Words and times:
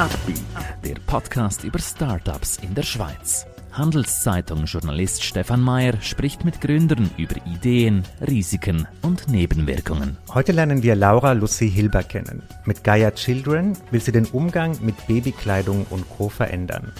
Upbeat, 0.00 0.40
der 0.82 0.94
Podcast 1.06 1.62
über 1.62 1.78
Startups 1.78 2.56
in 2.62 2.74
der 2.74 2.84
Schweiz. 2.84 3.44
Handelszeitung-Journalist 3.72 5.22
Stefan 5.22 5.60
Mayer 5.60 6.00
spricht 6.00 6.42
mit 6.42 6.62
Gründern 6.62 7.10
über 7.18 7.36
Ideen, 7.44 8.04
Risiken 8.26 8.88
und 9.02 9.28
Nebenwirkungen. 9.28 10.16
Heute 10.32 10.52
lernen 10.52 10.82
wir 10.82 10.96
Laura 10.96 11.32
Lucy 11.32 11.70
Hilber 11.70 12.02
kennen. 12.02 12.42
Mit 12.64 12.82
Gaia 12.82 13.10
Children 13.10 13.76
will 13.90 14.00
sie 14.00 14.12
den 14.12 14.24
Umgang 14.24 14.74
mit 14.80 15.06
Babykleidung 15.06 15.84
und 15.90 16.08
Co. 16.08 16.30
verändern. 16.30 16.92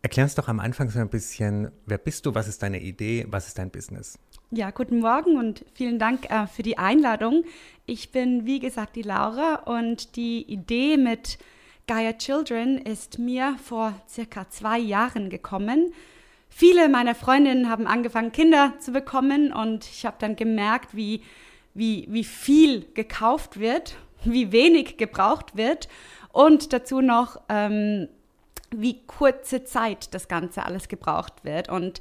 Erklär 0.01 0.25
uns 0.25 0.35
doch 0.35 0.49
am 0.49 0.59
Anfang 0.59 0.89
so 0.89 0.99
ein 0.99 1.07
bisschen, 1.07 1.71
wer 1.85 1.97
bist 1.97 2.25
du, 2.25 2.35
was 2.35 2.49
ist 2.49 2.61
deine 2.61 2.81
Idee, 2.81 3.25
was 3.29 3.47
ist 3.47 3.57
dein 3.57 3.71
Business? 3.71 4.19
Ja, 4.51 4.71
guten 4.71 4.99
Morgen 4.99 5.37
und 5.37 5.63
vielen 5.73 5.97
Dank 5.97 6.29
äh, 6.29 6.47
für 6.47 6.61
die 6.61 6.77
Einladung. 6.77 7.45
Ich 7.85 8.11
bin, 8.11 8.45
wie 8.45 8.59
gesagt, 8.59 8.97
die 8.97 9.01
Laura 9.01 9.61
und 9.63 10.17
die 10.17 10.41
Idee 10.41 10.97
mit 10.97 11.37
Gaia 11.87 12.17
Children 12.17 12.79
ist 12.79 13.17
mir 13.17 13.55
vor 13.63 13.93
circa 14.09 14.49
zwei 14.49 14.77
Jahren 14.77 15.29
gekommen. 15.29 15.93
Viele 16.57 16.87
meiner 16.87 17.15
Freundinnen 17.15 17.67
haben 17.67 17.85
angefangen, 17.85 18.31
Kinder 18.31 18.75
zu 18.79 18.93
bekommen 18.93 19.51
und 19.51 19.83
ich 19.83 20.05
habe 20.05 20.15
dann 20.19 20.37
gemerkt, 20.37 20.95
wie, 20.95 21.21
wie, 21.73 22.07
wie 22.09 22.23
viel 22.23 22.85
gekauft 22.93 23.59
wird, 23.59 23.97
wie 24.23 24.53
wenig 24.53 24.95
gebraucht 24.95 25.57
wird 25.57 25.89
und 26.31 26.71
dazu 26.71 27.01
noch, 27.01 27.41
ähm, 27.49 28.07
wie 28.73 29.05
kurze 29.05 29.65
Zeit 29.65 30.13
das 30.13 30.29
Ganze 30.29 30.63
alles 30.63 30.87
gebraucht 30.87 31.43
wird. 31.43 31.67
Und 31.67 31.99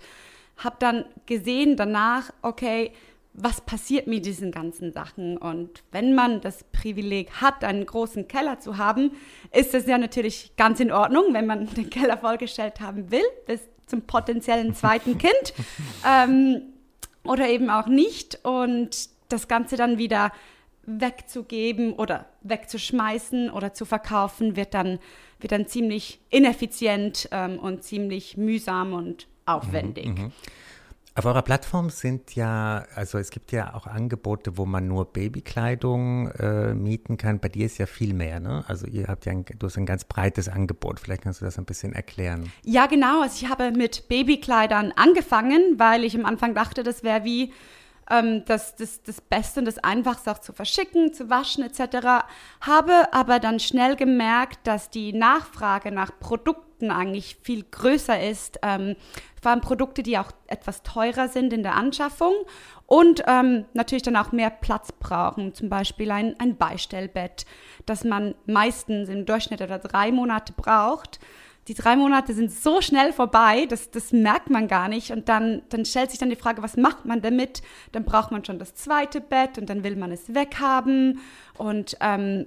habe 0.58 0.76
dann 0.78 1.04
gesehen 1.26 1.76
danach, 1.76 2.32
okay, 2.42 2.92
was 3.32 3.60
passiert 3.60 4.06
mit 4.06 4.24
diesen 4.24 4.52
ganzen 4.52 4.92
Sachen. 4.92 5.36
Und 5.36 5.82
wenn 5.90 6.14
man 6.14 6.40
das 6.40 6.62
Privileg 6.70 7.40
hat, 7.40 7.64
einen 7.64 7.86
großen 7.86 8.28
Keller 8.28 8.60
zu 8.60 8.78
haben, 8.78 9.16
ist 9.52 9.74
es 9.74 9.88
ja 9.88 9.98
natürlich 9.98 10.52
ganz 10.56 10.78
in 10.78 10.92
Ordnung, 10.92 11.34
wenn 11.34 11.46
man 11.46 11.66
den 11.74 11.90
Keller 11.90 12.18
vollgestellt 12.18 12.78
haben 12.78 13.10
will, 13.10 13.24
bis 13.48 13.60
zum 13.86 14.02
potenziellen 14.02 14.74
zweiten 14.74 15.18
Kind. 15.18 15.54
Ähm, 16.06 16.60
oder 17.24 17.48
eben 17.48 17.70
auch 17.70 17.86
nicht. 17.86 18.40
Und 18.44 19.08
das 19.30 19.48
Ganze 19.48 19.76
dann 19.76 19.96
wieder 19.96 20.32
wegzugeben 20.86 21.94
oder 21.94 22.26
wegzuschmeißen 22.42 23.50
oder 23.50 23.72
zu 23.72 23.86
verkaufen, 23.86 24.56
wird 24.56 24.74
dann, 24.74 24.98
wird 25.40 25.52
dann 25.52 25.66
ziemlich 25.66 26.20
ineffizient 26.28 27.28
ähm, 27.32 27.58
und 27.58 27.82
ziemlich 27.82 28.36
mühsam 28.36 28.92
und 28.92 29.26
aufwendig. 29.46 30.06
Mhm, 30.06 30.14
mh. 30.14 30.32
Auf 31.16 31.26
eurer 31.26 31.42
Plattform 31.42 31.90
sind 31.90 32.34
ja, 32.34 32.86
also 32.96 33.18
es 33.18 33.30
gibt 33.30 33.52
ja 33.52 33.74
auch 33.74 33.86
Angebote, 33.86 34.58
wo 34.58 34.66
man 34.66 34.88
nur 34.88 35.04
Babykleidung 35.04 36.28
äh, 36.32 36.74
mieten 36.74 37.18
kann. 37.18 37.38
Bei 37.38 37.48
dir 37.48 37.66
ist 37.66 37.78
ja 37.78 37.86
viel 37.86 38.14
mehr, 38.14 38.40
ne? 38.40 38.64
Also 38.66 38.88
ihr 38.88 39.06
habt 39.06 39.24
ja 39.24 39.30
ein, 39.30 39.44
du 39.44 39.66
hast 39.68 39.78
ein 39.78 39.86
ganz 39.86 40.04
breites 40.04 40.48
Angebot. 40.48 40.98
Vielleicht 40.98 41.22
kannst 41.22 41.40
du 41.40 41.44
das 41.44 41.56
ein 41.56 41.66
bisschen 41.66 41.92
erklären. 41.92 42.50
Ja, 42.64 42.86
genau. 42.86 43.22
Also 43.22 43.44
ich 43.44 43.48
habe 43.48 43.70
mit 43.70 44.08
Babykleidern 44.08 44.92
angefangen, 44.96 45.78
weil 45.78 46.02
ich 46.02 46.16
am 46.16 46.26
Anfang 46.26 46.52
dachte, 46.52 46.82
das 46.82 47.04
wäre 47.04 47.22
wie 47.22 47.52
ähm, 48.10 48.42
das, 48.46 48.74
das, 48.74 49.04
das 49.04 49.20
Beste 49.20 49.60
und 49.60 49.66
das 49.66 49.78
Einfachste 49.78 50.32
auch 50.32 50.40
zu 50.40 50.52
verschicken, 50.52 51.14
zu 51.14 51.30
waschen 51.30 51.62
etc. 51.62 52.26
Habe 52.60 53.12
aber 53.12 53.38
dann 53.38 53.60
schnell 53.60 53.94
gemerkt, 53.94 54.66
dass 54.66 54.90
die 54.90 55.12
Nachfrage 55.12 55.92
nach 55.92 56.10
Produkten 56.18 56.63
eigentlich 56.90 57.36
viel 57.42 57.64
größer 57.64 58.22
ist. 58.22 58.58
Ähm, 58.62 58.96
vor 59.40 59.50
allem 59.50 59.60
Produkte, 59.60 60.02
die 60.02 60.18
auch 60.18 60.30
etwas 60.46 60.82
teurer 60.82 61.28
sind 61.28 61.52
in 61.52 61.62
der 61.62 61.74
Anschaffung 61.74 62.32
und 62.86 63.22
ähm, 63.26 63.66
natürlich 63.74 64.02
dann 64.02 64.16
auch 64.16 64.32
mehr 64.32 64.50
Platz 64.50 64.92
brauchen, 64.92 65.54
zum 65.54 65.68
Beispiel 65.68 66.10
ein, 66.10 66.38
ein 66.38 66.56
Beistellbett, 66.56 67.44
das 67.86 68.04
man 68.04 68.34
meistens 68.46 69.08
im 69.08 69.26
Durchschnitt 69.26 69.60
etwa 69.60 69.78
drei 69.78 70.12
Monate 70.12 70.52
braucht. 70.54 71.20
Die 71.68 71.74
drei 71.74 71.96
Monate 71.96 72.34
sind 72.34 72.52
so 72.52 72.82
schnell 72.82 73.12
vorbei, 73.12 73.64
das, 73.66 73.90
das 73.90 74.12
merkt 74.12 74.50
man 74.50 74.68
gar 74.68 74.88
nicht. 74.88 75.10
Und 75.12 75.30
dann, 75.30 75.62
dann 75.70 75.86
stellt 75.86 76.10
sich 76.10 76.20
dann 76.20 76.28
die 76.28 76.36
Frage, 76.36 76.62
was 76.62 76.76
macht 76.76 77.06
man 77.06 77.22
damit? 77.22 77.62
Dann 77.92 78.04
braucht 78.04 78.30
man 78.30 78.44
schon 78.44 78.58
das 78.58 78.74
zweite 78.74 79.22
Bett 79.22 79.56
und 79.56 79.70
dann 79.70 79.82
will 79.82 79.96
man 79.96 80.12
es 80.12 80.34
weghaben. 80.34 81.20
Und 81.56 81.96
ähm, 82.00 82.46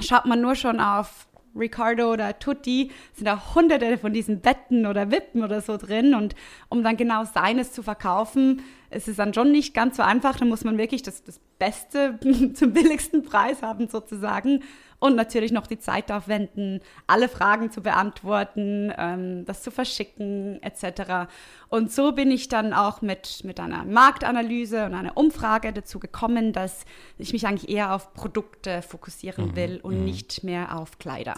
schaut 0.00 0.26
man 0.26 0.40
nur 0.40 0.54
schon 0.54 0.78
auf 0.78 1.26
Ricardo 1.56 2.12
oder 2.12 2.38
Tutti 2.38 2.90
sind 3.12 3.26
da 3.26 3.54
hunderte 3.54 3.98
von 3.98 4.12
diesen 4.12 4.40
Betten 4.40 4.86
oder 4.86 5.10
Wippen 5.10 5.42
oder 5.42 5.60
so 5.60 5.76
drin 5.76 6.14
und 6.14 6.34
um 6.68 6.82
dann 6.82 6.96
genau 6.96 7.24
seines 7.24 7.72
zu 7.72 7.82
verkaufen, 7.82 8.62
ist 8.90 9.08
es 9.08 9.16
dann 9.16 9.34
schon 9.34 9.52
nicht 9.52 9.74
ganz 9.74 9.96
so 9.96 10.02
einfach. 10.02 10.36
Da 10.36 10.44
muss 10.44 10.64
man 10.64 10.78
wirklich 10.78 11.02
das, 11.02 11.22
das 11.24 11.40
Beste 11.58 12.18
zum 12.54 12.72
billigsten 12.72 13.22
Preis 13.22 13.62
haben 13.62 13.88
sozusagen 13.88 14.62
und 15.04 15.16
natürlich 15.16 15.52
noch 15.52 15.66
die 15.66 15.78
Zeit 15.78 16.10
aufwenden, 16.10 16.80
alle 17.06 17.28
Fragen 17.28 17.70
zu 17.70 17.82
beantworten, 17.82 18.90
ähm, 18.96 19.44
das 19.44 19.62
zu 19.62 19.70
verschicken 19.70 20.62
etc. 20.62 21.30
Und 21.68 21.92
so 21.92 22.12
bin 22.12 22.30
ich 22.30 22.48
dann 22.48 22.72
auch 22.72 23.02
mit, 23.02 23.44
mit 23.44 23.60
einer 23.60 23.84
Marktanalyse 23.84 24.86
und 24.86 24.94
einer 24.94 25.14
Umfrage 25.18 25.74
dazu 25.74 25.98
gekommen, 25.98 26.54
dass 26.54 26.86
ich 27.18 27.34
mich 27.34 27.46
eigentlich 27.46 27.68
eher 27.68 27.94
auf 27.94 28.14
Produkte 28.14 28.80
fokussieren 28.80 29.48
mhm, 29.48 29.56
will 29.56 29.80
und 29.82 29.98
mhm. 29.98 30.04
nicht 30.06 30.42
mehr 30.42 30.74
auf 30.74 30.98
Kleider. 30.98 31.34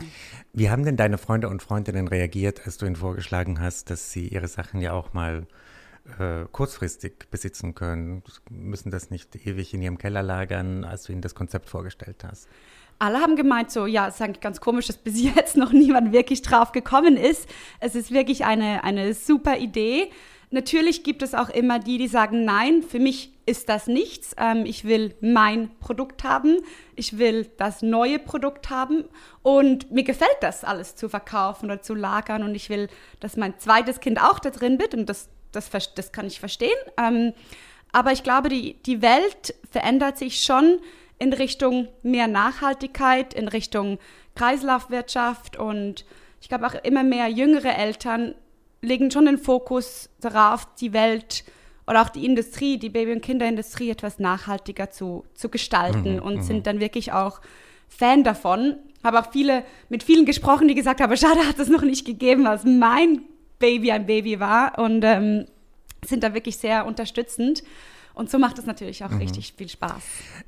Wie 0.53 0.71
haben 0.71 0.85
denn 0.85 0.97
deine 0.97 1.19
Freunde 1.19 1.49
und 1.49 1.61
Freundinnen 1.61 2.07
reagiert, 2.07 2.67
als 2.67 2.77
du 2.77 2.87
ihnen 2.87 2.95
vorgeschlagen 2.95 3.61
hast, 3.61 3.91
dass 3.91 4.13
sie 4.13 4.29
ihre 4.29 4.47
Sachen 4.47 4.81
ja 4.81 4.93
auch 4.93 5.13
mal 5.13 5.45
äh, 6.21 6.45
kurzfristig 6.53 7.27
besitzen 7.33 7.75
können, 7.75 8.23
müssen 8.49 8.93
das 8.93 9.11
nicht 9.11 9.35
ewig 9.45 9.75
in 9.75 9.83
ihrem 9.83 9.99
Keller 9.99 10.23
lagern, 10.23 10.85
als 10.85 11.03
du 11.03 11.13
ihnen 11.13 11.23
das 11.23 11.35
Konzept 11.35 11.69
vorgestellt 11.69 12.23
hast? 12.23 12.49
Alle 12.99 13.21
haben 13.21 13.37
gemeint, 13.37 13.71
so, 13.71 13.87
ja, 13.87 14.09
es 14.09 14.17
ist 14.17 14.23
eigentlich 14.23 14.41
ganz 14.41 14.61
komisch, 14.61 14.87
dass 14.87 14.97
bis 14.97 15.23
jetzt 15.35 15.57
noch 15.57 15.73
niemand 15.73 16.13
wirklich 16.13 16.43
drauf 16.43 16.73
gekommen 16.73 17.17
ist. 17.17 17.49
Es 17.81 17.95
ist 17.95 18.11
wirklich 18.11 18.45
eine, 18.45 18.85
eine 18.85 19.15
super 19.15 19.59
Idee. 19.59 20.11
Natürlich 20.51 21.03
gibt 21.03 21.23
es 21.23 21.35
auch 21.35 21.49
immer 21.49 21.79
die, 21.79 21.99
die 21.99 22.09
sagen, 22.09 22.45
nein, 22.45 22.83
für 22.83 23.01
mich 23.01 23.33
ist 23.47 23.69
das 23.69 23.87
nichts. 23.87 24.35
Ähm, 24.39 24.65
ich 24.65 24.85
will 24.85 25.15
mein 25.21 25.71
Produkt 25.81 26.25
haben. 26.25 26.59
Ich 26.95 27.19
will 27.19 27.51
das 27.57 27.83
neue 27.83 28.19
Produkt 28.19 28.71
haben. 28.71 29.05
Und 29.43 29.91
mir 29.91 30.05
gefällt 30.05 30.37
das 30.41 30.65
alles 30.65 30.95
zu 30.95 31.09
verkaufen 31.09 31.67
oder 31.67 31.83
zu 31.83 31.95
lagern. 31.95 32.43
Und 32.43 32.55
ich 32.55 32.71
will, 32.71 32.89
dass 33.21 33.37
mein 33.37 33.59
zweites 33.59 34.01
Kind 34.01 34.23
auch 34.23 34.39
da 34.39 34.51
drin 34.51 34.79
wird. 34.79 34.95
Und 34.95 35.09
das 35.09 35.29
das, 35.57 35.71
das 35.95 36.13
kann 36.13 36.27
ich 36.27 36.39
verstehen. 36.39 36.77
Ähm, 36.97 37.33
aber 37.93 38.13
ich 38.13 38.23
glaube, 38.23 38.49
die, 38.49 38.75
die 38.85 39.03
Welt 39.03 39.55
verändert 39.71 40.19
sich 40.19 40.43
schon 40.43 40.79
in 41.19 41.33
Richtung 41.33 41.89
mehr 42.03 42.29
Nachhaltigkeit, 42.29 43.35
in 43.35 43.49
Richtung 43.49 43.99
Kreislaufwirtschaft 44.35 45.57
und 45.57 46.05
ich 46.41 46.49
glaube 46.49 46.67
auch 46.67 46.75
immer 46.85 47.03
mehr 47.03 47.29
jüngere 47.29 47.77
Eltern 47.77 48.35
legen 48.83 49.11
schon 49.11 49.27
den 49.27 49.39
Fokus 49.39 50.11
darauf, 50.21 50.69
die 50.77 50.93
Welt 50.93 51.45
oder 51.87 52.03
auch 52.03 52.09
die 52.09 52.25
Industrie, 52.25 52.79
die 52.79 52.91
Baby- 52.91 53.13
und 53.13 53.23
Kinderindustrie 53.23 53.91
etwas 53.91 54.19
nachhaltiger 54.19 54.91
zu, 54.91 55.25
zu 55.35 55.49
gestalten 55.49 56.17
mhm, 56.17 56.23
und 56.23 56.37
mhm. 56.37 56.43
sind 56.43 56.67
dann 56.67 56.81
wirklich 56.81 57.13
auch 57.13 57.41
Fan 57.89 58.25
davon. 58.25 58.77
Habe 59.05 59.21
auch 59.21 59.31
viele, 59.31 59.63
mit 59.89 60.03
vielen 60.03 60.27
gesprochen, 60.27 60.69
die 60.69 60.75
gesagt 60.75 61.01
haben, 61.01 61.17
schade 61.17 61.47
hat 61.47 61.59
es 61.59 61.69
noch 61.69 61.83
nicht 61.83 62.05
gegeben, 62.05 62.47
als 62.47 62.65
mein 62.65 63.23
Baby 63.59 63.93
ein 63.93 64.07
Baby 64.07 64.41
war 64.41 64.79
und 64.79 65.03
ähm, 65.05 65.47
sind 66.05 66.25
da 66.25 66.35
wirklich 66.35 66.57
sehr 66.57 66.87
unterstützend. 66.87 67.63
Und 68.17 68.31
so 68.31 68.39
macht 68.39 68.59
es 68.59 68.65
natürlich 68.65 69.05
auch 69.05 69.11
mhm. 69.11 69.19
richtig 69.19 69.53
viel 69.59 69.69
Spaß. 69.69 70.03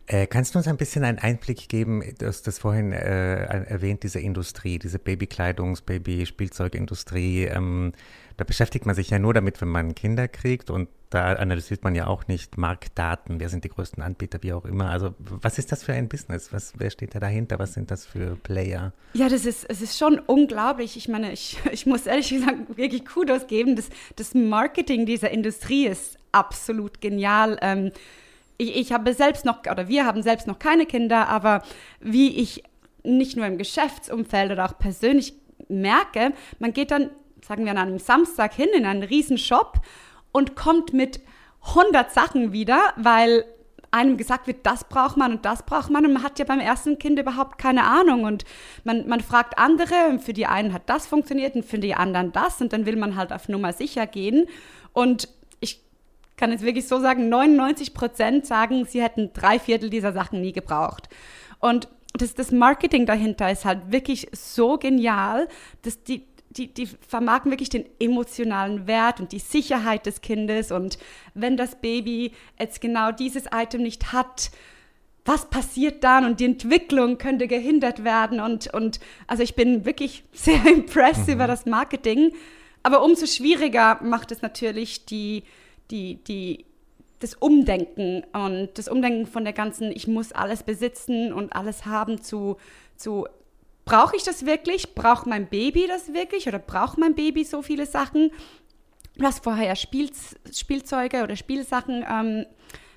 Äh, 0.07 0.27
kannst 0.27 0.55
du 0.55 0.59
uns 0.59 0.67
ein 0.67 0.79
bisschen 0.79 1.05
einen 1.05 1.19
Einblick 1.19 1.69
geben, 1.69 2.03
du 2.19 2.27
hast 2.27 2.47
das 2.47 2.59
vorhin 2.59 2.93
äh, 2.93 3.43
erwähnt, 3.45 4.05
diese 4.05 4.21
Industrie, 4.21 4.79
diese 4.79 4.97
Babykleidungs-, 4.97 5.85
Baby-Spielzeugindustrie. 5.85 7.45
Ähm, 7.45 7.93
da 8.39 8.45
beschäftigt 8.45 8.87
man 8.87 8.95
sich 8.95 9.11
ja 9.11 9.19
nur 9.19 9.35
damit, 9.35 9.61
wenn 9.61 9.69
man 9.69 9.97
Kinder 9.97 10.29
kriegt 10.29 10.71
und 10.71 10.89
da 11.11 11.33
analysiert 11.33 11.83
man 11.83 11.97
ja 11.97 12.07
auch 12.07 12.29
nicht 12.29 12.57
Marktdaten, 12.57 13.41
wer 13.41 13.49
sind 13.49 13.65
die 13.65 13.69
größten 13.69 14.01
Anbieter, 14.01 14.43
wie 14.43 14.53
auch 14.53 14.65
immer. 14.65 14.91
Also 14.91 15.15
was 15.19 15.59
ist 15.59 15.73
das 15.73 15.83
für 15.83 15.93
ein 15.93 16.09
Business? 16.09 16.53
Was, 16.53 16.75
wer 16.79 16.91
steht 16.91 17.17
da 17.17 17.19
dahinter? 17.19 17.59
Was 17.59 17.75
sind 17.75 17.91
das 17.91 18.07
für 18.07 18.37
Player? 18.37 18.93
Ja, 19.15 19.29
das 19.29 19.45
ist, 19.45 19.69
es 19.69 19.83
ist 19.83 19.99
schon 19.99 20.21
unglaublich. 20.21 20.97
Ich 20.97 21.09
meine, 21.09 21.33
ich, 21.33 21.59
ich 21.73 21.85
muss 21.85 22.07
ehrlich 22.07 22.29
gesagt 22.29 22.77
wirklich 22.77 23.05
Kudos 23.07 23.49
geben. 23.49 23.75
Das, 23.75 23.89
das 24.15 24.35
Marketing 24.35 25.05
dieser 25.05 25.31
Industrie 25.31 25.87
ist 25.87 26.17
absolut 26.31 27.01
genial. 27.01 27.59
Ähm, 27.61 27.91
ich, 28.57 28.77
ich 28.77 28.93
habe 28.93 29.15
selbst 29.15 29.47
noch, 29.47 29.61
oder 29.61 29.89
wir 29.89 30.07
haben 30.07 30.23
selbst 30.23 30.47
noch 30.47 30.61
keine 30.61 30.87
Kinder, 30.87 31.29
aber 31.29 31.63
wie 32.01 32.41
ich 32.41 32.63
nicht 33.03 33.37
nur 33.37 33.47
im 33.47 33.59
Geschäftsumfeld 33.59 34.53
oder 34.53 34.67
auch 34.67 34.79
persönlich 34.79 35.35
merke, 35.69 36.33
man 36.61 36.73
geht 36.73 36.93
dann, 36.93 37.11
sagen 37.47 37.65
wir 37.65 37.73
an 37.73 37.79
einem 37.79 37.99
Samstag 37.99 38.55
hin 38.55 38.69
in 38.75 38.87
einen 38.87 39.03
riesen 39.03 39.39
Shop 39.39 39.81
und 40.33 40.57
kommt 40.57 40.93
mit 40.93 41.21
100 41.67 42.13
Sachen 42.13 42.53
wieder, 42.53 42.93
weil 42.97 43.45
einem 43.91 44.17
gesagt 44.17 44.47
wird, 44.47 44.67
das 44.67 44.85
braucht 44.85 45.17
man 45.17 45.33
und 45.33 45.45
das 45.45 45.65
braucht 45.65 45.91
man. 45.91 46.05
Und 46.05 46.13
man 46.13 46.23
hat 46.23 46.39
ja 46.39 46.45
beim 46.45 46.61
ersten 46.61 46.99
Kind 46.99 47.19
überhaupt 47.19 47.59
keine 47.59 47.85
Ahnung. 47.85 48.25
Und 48.25 48.45
man, 48.85 49.09
man 49.09 49.21
fragt 49.21 49.59
andere 49.59 50.09
und 50.11 50.21
für 50.21 50.33
die 50.33 50.47
einen 50.47 50.73
hat 50.73 50.83
das 50.87 51.07
funktioniert 51.07 51.55
und 51.55 51.65
für 51.65 51.79
die 51.79 51.95
anderen 51.95 52.33
das. 52.33 52.61
Und 52.61 52.73
dann 52.73 52.87
will 52.87 52.97
man 52.97 53.17
halt 53.17 53.33
auf 53.33 53.49
Nummer 53.49 53.73
sicher 53.73 54.07
gehen. 54.07 54.47
Und 54.93 55.29
ich 55.61 55.81
kann 56.37 56.51
jetzt 56.51 56.65
wirklich 56.65 56.87
so 56.87 57.01
sagen, 57.01 57.29
99 57.29 57.95
Prozent 57.95 58.47
sagen, 58.47 58.85
sie 58.85 59.03
hätten 59.03 59.33
drei 59.33 59.59
Viertel 59.59 59.91
dieser 59.91 60.13
Sachen 60.13 60.41
nie 60.41 60.53
gebraucht. 60.53 61.09
Und 61.61 61.89
das, 62.15 62.35
das 62.35 62.51
Marketing 62.51 63.07
dahinter 63.07 63.51
ist 63.51 63.65
halt 63.65 63.93
wirklich 63.93 64.29
so 64.33 64.77
genial, 64.77 65.49
dass 65.83 66.03
die, 66.03 66.27
die, 66.51 66.73
die 66.73 66.87
vermarkten 66.87 67.53
wirklich 67.53 67.69
den 67.69 67.85
emotionalen 68.01 68.87
Wert 68.87 69.21
und 69.21 69.33
die 69.33 69.39
Sicherheit 69.39 70.07
des 70.07 70.21
Kindes. 70.21 70.73
Und 70.73 70.99
wenn 71.35 71.57
das 71.57 71.77
Baby 71.77 72.33
jetzt 72.59 72.81
genau 72.81 73.13
dieses 73.13 73.45
Item 73.53 73.83
nicht 73.83 74.13
hat, 74.13 74.51
was 75.25 75.51
passiert 75.51 76.03
dann? 76.05 76.25
Und 76.25 76.41
die 76.41 76.47
Entwicklung 76.47 77.19
könnte 77.19 77.49
gehindert 77.49 78.03
werden. 78.03 78.41
Und, 78.41 78.73
und 78.73 78.99
also 79.27 79.43
ich 79.43 79.55
bin 79.55 79.85
wirklich 79.85 80.25
sehr 80.33 80.65
impressed 80.67 81.27
mhm. 81.27 81.35
über 81.35 81.47
das 81.47 81.67
Marketing. 81.67 82.33
Aber 82.83 83.05
umso 83.05 83.27
schwieriger 83.27 84.01
macht 84.03 84.33
es 84.33 84.41
natürlich 84.41 85.05
die, 85.05 85.43
die, 85.91 86.17
die, 86.25 86.65
das 87.19 87.35
Umdenken 87.35 88.25
und 88.33 88.71
das 88.75 88.89
Umdenken 88.89 89.27
von 89.27 89.45
der 89.45 89.53
ganzen, 89.53 89.91
ich 89.91 90.07
muss 90.07 90.33
alles 90.33 90.63
besitzen 90.63 91.33
und 91.33 91.53
alles 91.55 91.85
haben 91.85 92.23
zu, 92.23 92.57
zu 92.97 93.27
brauche 93.89 94.17
ich 94.17 94.23
das 94.23 94.45
wirklich? 94.45 94.95
Braucht 94.95 95.27
mein 95.27 95.49
Baby 95.49 95.87
das 95.89 96.13
wirklich? 96.13 96.47
Oder 96.47 96.59
braucht 96.59 96.99
mein 96.99 97.15
Baby 97.15 97.45
so 97.45 97.63
viele 97.63 97.87
Sachen? 97.87 98.31
Du 99.17 99.25
hast 99.25 99.43
vorher 99.43 99.75
Spiel, 99.77 100.11
Spielzeuge 100.53 101.23
oder 101.23 101.37
Spielsachen 101.37 102.05
ähm, 102.09 102.45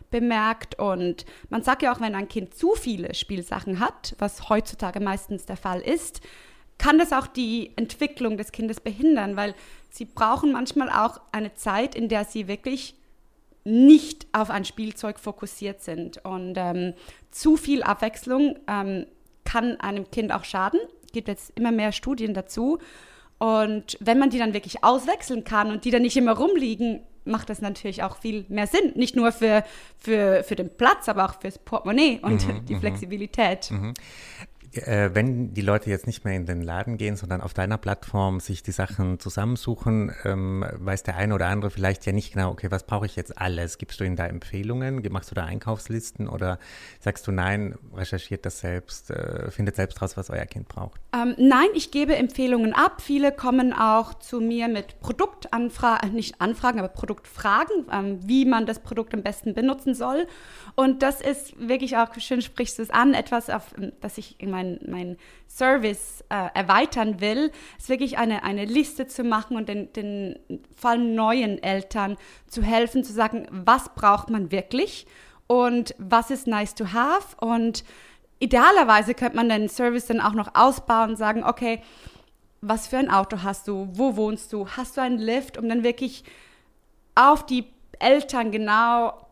bemerkt. 0.10 0.78
Und 0.78 1.26
man 1.50 1.64
sagt 1.64 1.82
ja 1.82 1.94
auch, 1.94 2.02
wenn 2.02 2.14
ein 2.14 2.28
Kind 2.28 2.54
zu 2.54 2.76
viele 2.76 3.14
Spielsachen 3.14 3.80
hat, 3.80 4.16
was 4.20 4.50
heutzutage 4.50 5.00
meistens 5.00 5.46
der 5.46 5.56
Fall 5.56 5.80
ist, 5.80 6.20
kann 6.78 7.00
das 7.00 7.14
auch 7.14 7.28
die 7.28 7.72
Entwicklung 7.78 8.38
des 8.38 8.52
Kindes 8.52 8.82
behindern, 8.82 9.38
weil 9.38 9.56
sie 9.90 10.06
brauchen 10.06 10.52
manchmal 10.52 10.90
auch 10.90 11.22
eine 11.32 11.54
Zeit, 11.54 11.96
in 11.96 12.10
der 12.10 12.26
sie 12.26 12.50
wirklich 12.50 12.96
nicht 13.64 14.28
auf 14.34 14.50
ein 14.50 14.66
Spielzeug 14.66 15.20
fokussiert 15.20 15.82
sind. 15.82 16.26
Und 16.26 16.56
ähm, 16.58 16.96
zu 17.30 17.56
viel 17.56 17.82
Abwechslung 17.82 18.58
ähm, 18.68 19.06
kann 19.44 19.80
einem 19.80 20.10
Kind 20.12 20.32
auch 20.32 20.44
schaden. 20.44 20.80
Es 21.06 21.12
gibt 21.12 21.28
jetzt 21.28 21.52
immer 21.58 21.72
mehr 21.72 21.92
Studien 21.92 22.34
dazu. 22.34 22.80
Und 23.38 23.98
wenn 24.00 24.20
man 24.20 24.30
die 24.30 24.38
dann 24.38 24.54
wirklich 24.54 24.84
auswechseln 24.84 25.44
kann 25.44 25.72
und 25.72 25.86
die 25.86 25.92
dann 25.92 26.04
nicht 26.04 26.16
immer 26.16 26.34
rumliegen, 26.34 27.02
macht 27.26 27.50
das 27.50 27.62
natürlich 27.62 28.04
auch 28.04 28.18
viel 28.18 28.46
mehr 28.50 28.68
Sinn. 28.68 28.94
Nicht 28.96 29.16
nur 29.16 29.32
für, 29.32 29.64
für, 29.98 30.44
für 30.44 30.56
den 30.56 30.76
Platz, 30.76 31.10
aber 31.10 31.26
auch 31.26 31.40
fürs 31.40 31.58
Portemonnaie 31.58 32.20
und 32.22 32.48
mhm, 32.48 32.66
die 32.66 32.76
mhm. 32.76 32.80
Flexibilität. 32.80 33.72
Mhm 33.72 33.94
äh, 34.74 35.10
wenn 35.14 35.54
die 35.54 35.62
Leute 35.62 35.90
jetzt 35.90 36.08
nicht 36.08 36.24
mehr 36.24 36.34
in 36.34 36.46
den 36.46 36.62
Laden 36.62 36.98
gehen, 36.98 37.16
sondern 37.16 37.42
auf 37.42 37.54
deiner 37.54 37.78
Plattform 37.78 38.40
sich 38.40 38.64
die 38.64 38.72
Sachen 38.72 39.20
zusammensuchen, 39.20 40.14
ähm, 40.24 40.66
weiß 40.74 41.04
der 41.04 41.18
eine 41.18 41.36
oder 41.36 41.48
andere 41.48 41.72
vielleicht 41.72 42.06
ja 42.06 42.14
nicht 42.14 42.34
genau, 42.34 42.52
okay, 42.52 42.72
was 42.72 42.86
brauche 42.86 43.06
ich 43.06 43.16
jetzt 43.16 43.38
alles? 43.38 43.78
Gibst 43.78 44.00
du 44.00 44.04
ihnen 44.04 44.16
da 44.16 44.26
Empfehlungen? 44.28 45.02
Machst 45.12 45.32
du 45.32 45.36
da 45.36 45.44
Einkaufslisten 45.44 46.30
oder 46.30 46.58
sagst 47.00 47.28
du 47.28 47.32
nein, 47.32 47.76
recherchiert 47.94 48.46
das 48.46 48.60
selbst, 48.60 49.12
äh, 49.12 49.52
findet 49.52 49.76
selbst 49.76 50.02
raus, 50.02 50.16
was 50.16 50.30
euer 50.30 50.46
Kind 50.46 50.70
braucht? 50.70 51.02
Ähm, 51.14 51.36
nein, 51.38 51.68
ich 51.74 51.92
gebe 51.92 52.16
Empfehlungen 52.16 52.74
ab. 52.74 53.02
Viele 53.02 53.32
kommen 53.32 53.74
auch 53.74 54.14
zu 54.14 54.40
mir 54.40 54.70
mit 54.70 55.02
Produktanfragen, 55.02 56.12
äh, 56.12 56.14
nicht 56.14 56.40
Anfragen, 56.40 56.80
aber 56.80 56.88
Produktfragen, 56.88 57.88
ähm, 57.92 58.20
wie 58.24 58.46
man 58.46 58.66
das 58.66 58.80
Produkt 58.80 59.14
am 59.14 59.24
besten 59.24 59.54
benutzen 59.54 59.94
soll. 59.94 60.28
Und 60.76 61.04
das 61.04 61.20
ist 61.20 61.60
wirklich 61.60 61.98
auch, 61.98 62.08
schön 62.20 62.42
sprichst 62.42 62.78
du 62.78 62.84
es 62.84 62.90
an, 62.90 63.14
etwas, 63.14 63.50
auf 63.50 63.74
das 64.00 64.18
ich 64.18 64.40
in 64.40 64.52
mein, 64.62 64.80
mein 64.88 65.18
Service 65.48 66.24
äh, 66.30 66.50
erweitern 66.54 67.22
will, 67.22 67.52
ist 67.78 67.90
wirklich 67.90 68.18
eine, 68.18 68.44
eine 68.44 68.66
Liste 68.66 69.08
zu 69.08 69.24
machen 69.24 69.58
und 69.58 69.68
den, 69.70 69.92
den 69.94 70.40
vor 70.76 70.92
allem 70.92 71.16
neuen 71.16 71.62
Eltern 71.62 72.18
zu 72.48 72.62
helfen, 72.62 73.04
zu 73.04 73.14
sagen, 73.14 73.48
was 73.52 73.94
braucht 73.96 74.30
man 74.30 74.52
wirklich 74.52 75.06
und 75.48 75.96
was 75.98 76.32
ist 76.32 76.48
nice 76.48 76.76
to 76.76 76.94
have. 76.94 77.36
Und 77.38 77.84
idealerweise 78.40 79.14
könnte 79.14 79.36
man 79.36 79.50
den 79.50 79.70
Service 79.70 80.06
dann 80.06 80.22
auch 80.22 80.34
noch 80.34 80.56
ausbauen 80.56 81.12
und 81.12 81.16
sagen, 81.16 81.44
okay, 81.44 81.82
was 82.62 82.88
für 82.88 82.98
ein 82.98 83.10
Auto 83.10 83.42
hast 83.44 83.68
du, 83.68 83.90
wo 83.92 84.16
wohnst 84.16 84.54
du, 84.54 84.68
hast 84.68 84.98
du 84.98 85.02
einen 85.02 85.18
Lift, 85.18 85.58
um 85.58 85.68
dann 85.68 85.84
wirklich 85.84 86.24
auf 87.16 87.46
die 87.46 87.66
Eltern 88.00 88.52
genau 88.52 89.28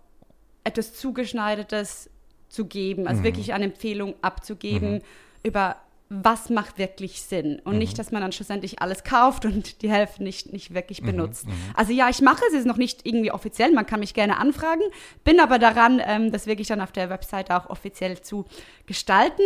etwas 0.63 0.93
zugeschneidertes 0.93 2.09
zu 2.49 2.65
geben, 2.65 3.07
also 3.07 3.21
mhm. 3.21 3.25
wirklich 3.25 3.53
eine 3.53 3.65
Empfehlung 3.65 4.15
abzugeben 4.21 4.95
mhm. 4.95 5.01
über 5.43 5.77
was 6.11 6.49
macht 6.49 6.79
wirklich 6.79 7.21
Sinn 7.21 7.61
und 7.63 7.73
mhm. 7.73 7.79
nicht, 7.79 7.99
dass 7.99 8.11
man 8.11 8.23
dann 8.23 8.31
schlussendlich 8.31 8.81
alles 8.81 9.03
kauft 9.03 9.45
und 9.45 9.83
die 9.83 9.91
Hälfte 9.91 10.23
nicht, 10.23 10.51
nicht 10.51 10.73
wirklich 10.73 11.03
mhm. 11.03 11.05
benutzt. 11.05 11.45
Mhm. 11.45 11.53
Also 11.75 11.93
ja, 11.93 12.09
ich 12.09 12.21
mache 12.21 12.41
es, 12.47 12.53
es 12.53 12.61
ist 12.61 12.65
noch 12.65 12.77
nicht 12.77 13.05
irgendwie 13.05 13.31
offiziell, 13.31 13.71
man 13.71 13.85
kann 13.85 13.99
mich 13.99 14.15
gerne 14.15 14.37
anfragen, 14.37 14.81
bin 15.23 15.39
aber 15.39 15.59
daran, 15.59 16.01
ähm, 16.03 16.31
das 16.31 16.47
wirklich 16.47 16.67
dann 16.67 16.81
auf 16.81 16.91
der 16.91 17.11
Webseite 17.11 17.55
auch 17.55 17.69
offiziell 17.69 18.21
zu 18.21 18.45
gestalten. 18.87 19.43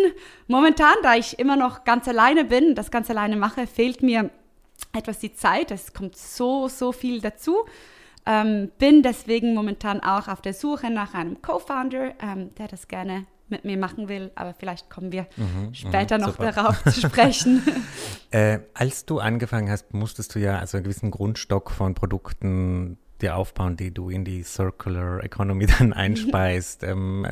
Momentan, 0.48 0.96
da 1.04 1.16
ich 1.16 1.38
immer 1.38 1.58
noch 1.58 1.84
ganz 1.84 2.08
alleine 2.08 2.46
bin, 2.46 2.76
das 2.76 2.92
ganz 2.92 3.10
alleine 3.10 3.36
mache, 3.36 3.68
fehlt 3.68 4.02
mir 4.02 4.30
etwas 4.94 5.20
die 5.20 5.34
Zeit, 5.34 5.70
es 5.70 5.94
kommt 5.94 6.16
so, 6.16 6.70
so 6.70 6.94
viel 6.94 7.20
dazu. 7.20 7.58
Ähm, 8.25 8.72
bin 8.78 9.04
deswegen 9.04 9.54
momentan 9.54 10.00
auch 10.00 10.28
auf 10.28 10.42
der 10.42 10.54
Suche 10.54 10.90
nach 10.90 11.14
einem 11.14 11.42
Co-Founder, 11.42 12.14
ähm, 12.22 12.56
der 12.56 12.68
das 12.68 12.88
gerne 12.88 13.25
mit 13.50 13.66
mir 13.66 13.78
machen 13.78 14.08
will, 14.08 14.31
aber 14.36 14.54
vielleicht 14.54 14.90
kommen 14.90 15.12
wir 15.12 15.28
mhm, 15.36 15.68
mhm 15.68 15.74
später 15.74 16.18
noch 16.18 16.31
super. 16.31 16.52
darauf 16.52 16.84
zu 16.84 17.02
sprechen. 17.02 17.62
äh, 18.31 18.60
als 18.74 19.06
du 19.06 19.20
angefangen 19.20 19.70
hast, 19.70 19.94
musstest 19.94 20.34
du 20.36 20.40
ja 20.40 20.58
also 20.58 20.78
einen 20.78 20.86
gewissen 20.86 21.12
Grundstock 21.12 21.70
von 21.70 21.94
Produkten 21.94 22.98
dir 23.22 23.38
aufbauen, 23.38 23.78
die 23.78 23.94
du 23.94 24.10
in 24.10 24.26
die 24.26 24.44
Circular 24.44 25.24
Economy 25.24 25.66
dann 25.80 25.94
einspeist. 25.94 26.84
ähm, 26.84 27.26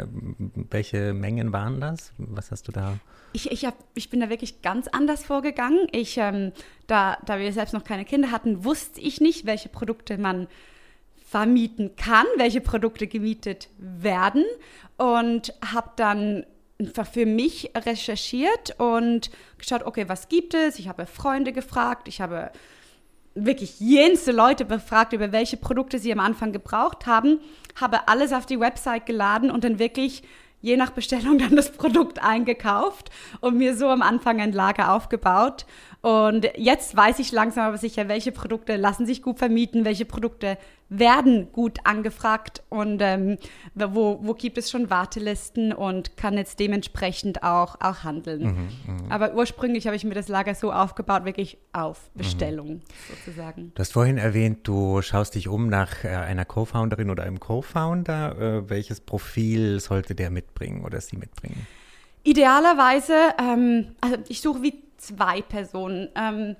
welche 0.69 1.13
Mengen 1.13 1.53
waren 1.53 1.79
das? 1.79 2.13
Was 2.17 2.51
hast 2.51 2.67
du 2.67 2.71
da? 2.71 2.97
Ich, 3.33 3.49
ich, 3.51 3.65
hab, 3.65 3.75
ich 3.93 4.09
bin 4.09 4.19
da 4.19 4.29
wirklich 4.29 4.61
ganz 4.61 4.87
anders 4.87 5.23
vorgegangen. 5.23 5.87
Ich, 5.91 6.17
ähm, 6.17 6.51
da, 6.87 7.17
da 7.25 7.39
wir 7.39 7.53
selbst 7.53 7.73
noch 7.73 7.83
keine 7.83 8.03
Kinder 8.03 8.31
hatten, 8.31 8.65
wusste 8.65 8.99
ich 8.99 9.21
nicht, 9.21 9.45
welche 9.45 9.69
Produkte 9.69 10.17
man 10.17 10.47
vermieten 11.31 11.95
kann, 11.95 12.25
welche 12.35 12.59
Produkte 12.59 13.07
gemietet 13.07 13.69
werden 13.77 14.43
und 14.97 15.53
habe 15.73 15.91
dann 15.95 16.45
für 17.09 17.25
mich 17.25 17.71
recherchiert 17.73 18.75
und 18.79 19.31
geschaut, 19.57 19.83
okay, 19.85 20.09
was 20.09 20.27
gibt 20.27 20.53
es? 20.53 20.77
Ich 20.77 20.89
habe 20.89 21.05
Freunde 21.05 21.53
gefragt, 21.53 22.09
ich 22.09 22.19
habe 22.19 22.51
wirklich 23.33 23.79
jenste 23.79 24.33
Leute 24.33 24.65
befragt, 24.65 25.13
über 25.13 25.31
welche 25.31 25.55
Produkte 25.55 25.99
sie 25.99 26.11
am 26.11 26.19
Anfang 26.19 26.51
gebraucht 26.51 27.05
haben, 27.05 27.39
habe 27.79 28.09
alles 28.09 28.33
auf 28.33 28.45
die 28.45 28.59
Website 28.59 29.05
geladen 29.05 29.51
und 29.51 29.63
dann 29.63 29.79
wirklich 29.79 30.23
je 30.59 30.75
nach 30.75 30.91
Bestellung 30.91 31.37
dann 31.39 31.55
das 31.55 31.71
Produkt 31.71 32.21
eingekauft 32.21 33.09
und 33.39 33.57
mir 33.57 33.77
so 33.77 33.87
am 33.87 34.01
Anfang 34.01 34.41
ein 34.41 34.51
Lager 34.51 34.93
aufgebaut. 34.93 35.65
Und 36.01 36.49
jetzt 36.57 36.97
weiß 36.97 37.19
ich 37.19 37.31
langsam 37.31 37.67
aber 37.67 37.77
sicher, 37.77 38.09
welche 38.09 38.33
Produkte 38.33 38.75
lassen 38.75 39.05
sich 39.05 39.21
gut 39.21 39.39
vermieten, 39.39 39.85
welche 39.85 40.03
Produkte 40.03 40.57
werden 40.91 41.53
gut 41.53 41.79
angefragt 41.85 42.63
und 42.67 43.01
ähm, 43.01 43.37
wo, 43.73 44.19
wo 44.21 44.33
gibt 44.33 44.57
es 44.57 44.69
schon 44.69 44.89
Wartelisten 44.89 45.71
und 45.71 46.17
kann 46.17 46.33
jetzt 46.35 46.59
dementsprechend 46.59 47.43
auch, 47.43 47.79
auch 47.79 48.03
handeln. 48.03 48.43
Mhm, 48.85 49.05
mh. 49.07 49.15
Aber 49.15 49.33
ursprünglich 49.33 49.87
habe 49.87 49.95
ich 49.95 50.03
mir 50.03 50.15
das 50.15 50.27
Lager 50.27 50.53
so 50.53 50.73
aufgebaut, 50.73 51.23
wirklich 51.23 51.57
auf 51.71 52.09
mhm. 52.13 52.17
Bestellung 52.17 52.67
mhm. 52.67 52.81
sozusagen. 53.09 53.71
Du 53.73 53.79
hast 53.79 53.93
vorhin 53.93 54.17
erwähnt, 54.17 54.67
du 54.67 55.01
schaust 55.01 55.35
dich 55.35 55.47
um 55.47 55.69
nach 55.69 56.03
äh, 56.03 56.09
einer 56.09 56.43
Co-Founderin 56.43 57.09
oder 57.09 57.23
einem 57.23 57.39
Co-Founder. 57.39 58.37
Äh, 58.37 58.69
welches 58.69 58.99
Profil 58.99 59.79
sollte 59.79 60.13
der 60.13 60.29
mitbringen 60.29 60.83
oder 60.83 60.99
sie 60.99 61.15
mitbringen? 61.15 61.67
Idealerweise, 62.23 63.15
ähm, 63.39 63.95
also 64.01 64.17
ich 64.27 64.41
suche 64.41 64.61
wie 64.61 64.83
zwei 64.97 65.41
Personen. 65.41 66.09
Ähm, 66.15 66.57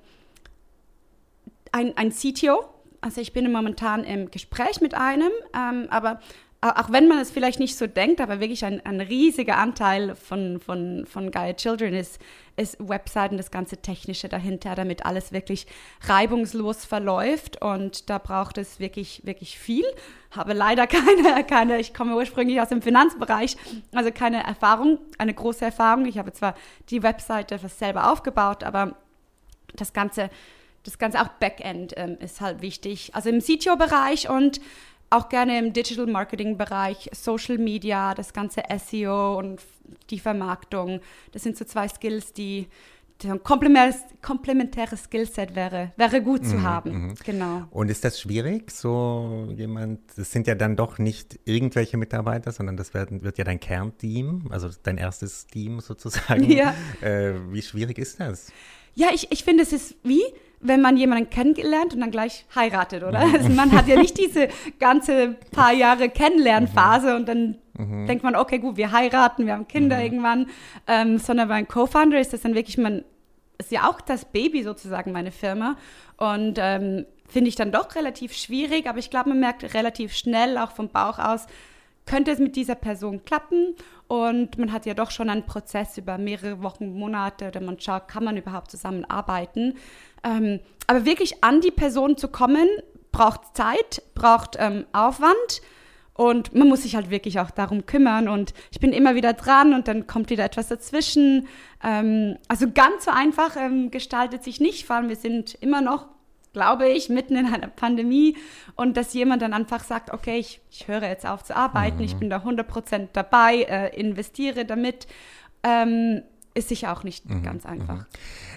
ein, 1.70 1.96
ein 1.96 2.10
CTO, 2.10 2.64
also 3.02 3.20
ich 3.20 3.32
bin 3.32 3.50
momentan 3.52 4.04
im 4.04 4.30
Gespräch 4.30 4.80
mit 4.80 4.94
einem, 4.94 5.30
ähm, 5.54 5.88
aber 5.90 6.20
auch 6.62 6.92
wenn 6.92 7.08
man 7.08 7.18
es 7.18 7.32
vielleicht 7.32 7.58
nicht 7.58 7.76
so 7.76 7.88
denkt, 7.88 8.20
aber 8.20 8.38
wirklich 8.38 8.64
ein, 8.64 8.80
ein 8.86 9.00
riesiger 9.00 9.58
Anteil 9.58 10.14
von, 10.14 10.60
von, 10.60 11.04
von 11.06 11.32
Gaia 11.32 11.54
Children 11.54 11.92
ist, 11.92 12.20
ist 12.54 12.76
Webseiten, 12.78 13.36
das 13.36 13.50
ganze 13.50 13.78
Technische 13.78 14.28
dahinter, 14.28 14.76
damit 14.76 15.04
alles 15.04 15.32
wirklich 15.32 15.66
reibungslos 16.02 16.84
verläuft. 16.84 17.60
Und 17.60 18.08
da 18.08 18.18
braucht 18.18 18.58
es 18.58 18.78
wirklich, 18.78 19.22
wirklich 19.24 19.58
viel. 19.58 19.84
Habe 20.30 20.52
leider 20.52 20.86
keine, 20.86 21.42
keine, 21.42 21.80
ich 21.80 21.94
komme 21.94 22.14
ursprünglich 22.14 22.60
aus 22.60 22.68
dem 22.68 22.80
Finanzbereich, 22.80 23.56
also 23.92 24.12
keine 24.12 24.44
Erfahrung, 24.44 24.98
eine 25.18 25.34
große 25.34 25.64
Erfahrung. 25.64 26.06
Ich 26.06 26.16
habe 26.16 26.32
zwar 26.32 26.54
die 26.90 27.02
Webseite 27.02 27.58
selber 27.58 28.12
aufgebaut, 28.12 28.62
aber 28.62 28.94
das 29.74 29.92
ganze 29.92 30.30
das 30.84 30.98
Ganze 30.98 31.20
auch 31.20 31.28
Backend 31.28 31.94
ähm, 31.96 32.16
ist 32.20 32.40
halt 32.40 32.62
wichtig. 32.62 33.14
Also 33.14 33.30
im 33.30 33.40
CTO-Bereich 33.40 34.28
und 34.28 34.60
auch 35.12 35.28
gerne 35.28 35.58
im 35.58 35.72
Digital 35.72 36.06
Marketing 36.06 36.56
Bereich, 36.56 37.10
Social 37.12 37.58
Media, 37.58 38.14
das 38.14 38.32
ganze 38.32 38.62
SEO 38.78 39.38
und 39.38 39.60
die 40.10 40.18
Vermarktung. 40.18 41.00
Das 41.32 41.42
sind 41.42 41.56
so 41.56 41.64
zwei 41.66 41.86
Skills, 41.86 42.32
die, 42.32 42.66
die 43.20 43.30
ein 43.30 43.42
komplementäres, 43.42 44.00
komplementäres 44.22 45.04
Skillset 45.04 45.54
wäre, 45.54 45.92
wäre 45.96 46.22
gut 46.22 46.46
zu 46.46 46.56
mhm, 46.56 46.62
haben. 46.62 46.90
Mhm. 46.90 47.14
Genau. 47.24 47.64
Und 47.70 47.90
ist 47.90 48.04
das 48.04 48.20
schwierig, 48.20 48.70
so 48.70 49.52
jemand, 49.54 50.00
das 50.16 50.30
sind 50.30 50.46
ja 50.46 50.54
dann 50.54 50.76
doch 50.76 50.98
nicht 50.98 51.38
irgendwelche 51.44 51.98
Mitarbeiter, 51.98 52.50
sondern 52.50 52.78
das 52.78 52.94
werden, 52.94 53.22
wird 53.22 53.36
ja 53.36 53.44
dein 53.44 53.60
Kernteam, 53.60 54.48
also 54.50 54.70
dein 54.82 54.96
erstes 54.96 55.46
Team 55.46 55.80
sozusagen. 55.80 56.50
Ja. 56.50 56.74
Äh, 57.02 57.34
wie 57.50 57.62
schwierig 57.62 57.98
ist 57.98 58.18
das? 58.18 58.50
Ja, 58.94 59.08
ich, 59.12 59.30
ich 59.30 59.44
finde, 59.44 59.62
es 59.62 59.72
ist 59.72 59.94
wie, 60.02 60.22
wenn 60.62 60.80
man 60.80 60.96
jemanden 60.96 61.28
kennengelernt 61.28 61.92
und 61.92 62.00
dann 62.00 62.10
gleich 62.10 62.46
heiratet, 62.54 63.02
oder? 63.02 63.18
Also 63.20 63.48
man 63.48 63.72
hat 63.72 63.88
ja 63.88 63.96
nicht 63.96 64.16
diese 64.16 64.48
ganze 64.78 65.36
paar 65.50 65.72
Jahre 65.72 66.08
Kennenlernphase 66.08 67.16
und 67.16 67.28
dann 67.28 67.58
mhm. 67.76 68.06
denkt 68.06 68.22
man, 68.22 68.36
okay, 68.36 68.58
gut, 68.58 68.76
wir 68.76 68.92
heiraten, 68.92 69.46
wir 69.46 69.54
haben 69.54 69.68
Kinder 69.68 69.96
mhm. 69.96 70.02
irgendwann, 70.02 70.46
ähm, 70.86 71.18
sondern 71.18 71.48
bei 71.48 71.54
einem 71.54 71.68
Co-Founder 71.68 72.20
ist 72.20 72.32
das 72.32 72.42
dann 72.42 72.54
wirklich, 72.54 72.78
man 72.78 73.04
ist 73.58 73.72
ja 73.72 73.88
auch 73.88 74.00
das 74.00 74.24
Baby 74.24 74.62
sozusagen, 74.62 75.12
meine 75.12 75.32
Firma 75.32 75.76
und 76.16 76.58
ähm, 76.58 77.06
finde 77.28 77.48
ich 77.48 77.56
dann 77.56 77.72
doch 77.72 77.94
relativ 77.96 78.32
schwierig, 78.34 78.86
aber 78.86 78.98
ich 78.98 79.10
glaube, 79.10 79.30
man 79.30 79.40
merkt 79.40 79.74
relativ 79.74 80.14
schnell, 80.14 80.58
auch 80.58 80.72
vom 80.72 80.88
Bauch 80.88 81.18
aus, 81.18 81.46
könnte 82.06 82.30
es 82.30 82.38
mit 82.38 82.56
dieser 82.56 82.74
Person 82.74 83.24
klappen 83.24 83.74
und 84.12 84.58
man 84.58 84.72
hat 84.72 84.84
ja 84.84 84.92
doch 84.92 85.10
schon 85.10 85.30
einen 85.30 85.46
Prozess 85.46 85.96
über 85.96 86.18
mehrere 86.18 86.62
Wochen, 86.62 86.92
Monate 86.92 87.48
oder 87.48 87.62
man 87.62 87.80
schaut, 87.80 88.08
kann 88.08 88.24
man 88.24 88.36
überhaupt 88.36 88.70
zusammenarbeiten. 88.70 89.78
Ähm, 90.22 90.60
aber 90.86 91.06
wirklich 91.06 91.42
an 91.42 91.62
die 91.62 91.70
Person 91.70 92.18
zu 92.18 92.28
kommen, 92.28 92.68
braucht 93.10 93.56
Zeit, 93.56 94.02
braucht 94.14 94.56
ähm, 94.58 94.84
Aufwand 94.92 95.62
und 96.12 96.54
man 96.54 96.68
muss 96.68 96.82
sich 96.82 96.94
halt 96.94 97.08
wirklich 97.08 97.40
auch 97.40 97.50
darum 97.50 97.86
kümmern 97.86 98.28
und 98.28 98.52
ich 98.70 98.80
bin 98.80 98.92
immer 98.92 99.14
wieder 99.14 99.32
dran 99.32 99.72
und 99.72 99.88
dann 99.88 100.06
kommt 100.06 100.28
wieder 100.28 100.44
etwas 100.44 100.68
dazwischen. 100.68 101.48
Ähm, 101.82 102.36
also 102.48 102.70
ganz 102.70 103.06
so 103.06 103.10
einfach 103.10 103.56
ähm, 103.56 103.90
gestaltet 103.90 104.44
sich 104.44 104.60
nicht, 104.60 104.84
vor 104.84 104.96
allem 104.96 105.08
wir 105.08 105.16
sind 105.16 105.54
immer 105.54 105.80
noch, 105.80 106.08
glaube 106.52 106.88
ich, 106.88 107.08
mitten 107.08 107.36
in 107.36 107.46
einer 107.46 107.68
Pandemie 107.68 108.36
und 108.76 108.96
dass 108.96 109.14
jemand 109.14 109.42
dann 109.42 109.52
einfach 109.52 109.84
sagt, 109.84 110.12
okay, 110.12 110.38
ich, 110.38 110.60
ich 110.70 110.88
höre 110.88 111.02
jetzt 111.02 111.26
auf 111.26 111.42
zu 111.44 111.56
arbeiten, 111.56 111.98
mhm. 111.98 112.04
ich 112.04 112.16
bin 112.16 112.30
da 112.30 112.38
100% 112.38 113.08
dabei, 113.12 113.62
äh, 113.62 113.98
investiere 113.98 114.64
damit. 114.64 115.06
Ähm, 115.62 116.22
ist 116.54 116.68
sicher 116.68 116.92
auch 116.92 117.02
nicht 117.02 117.28
mhm, 117.28 117.42
ganz 117.42 117.64
einfach. 117.64 117.96
Mhm. 117.96 118.06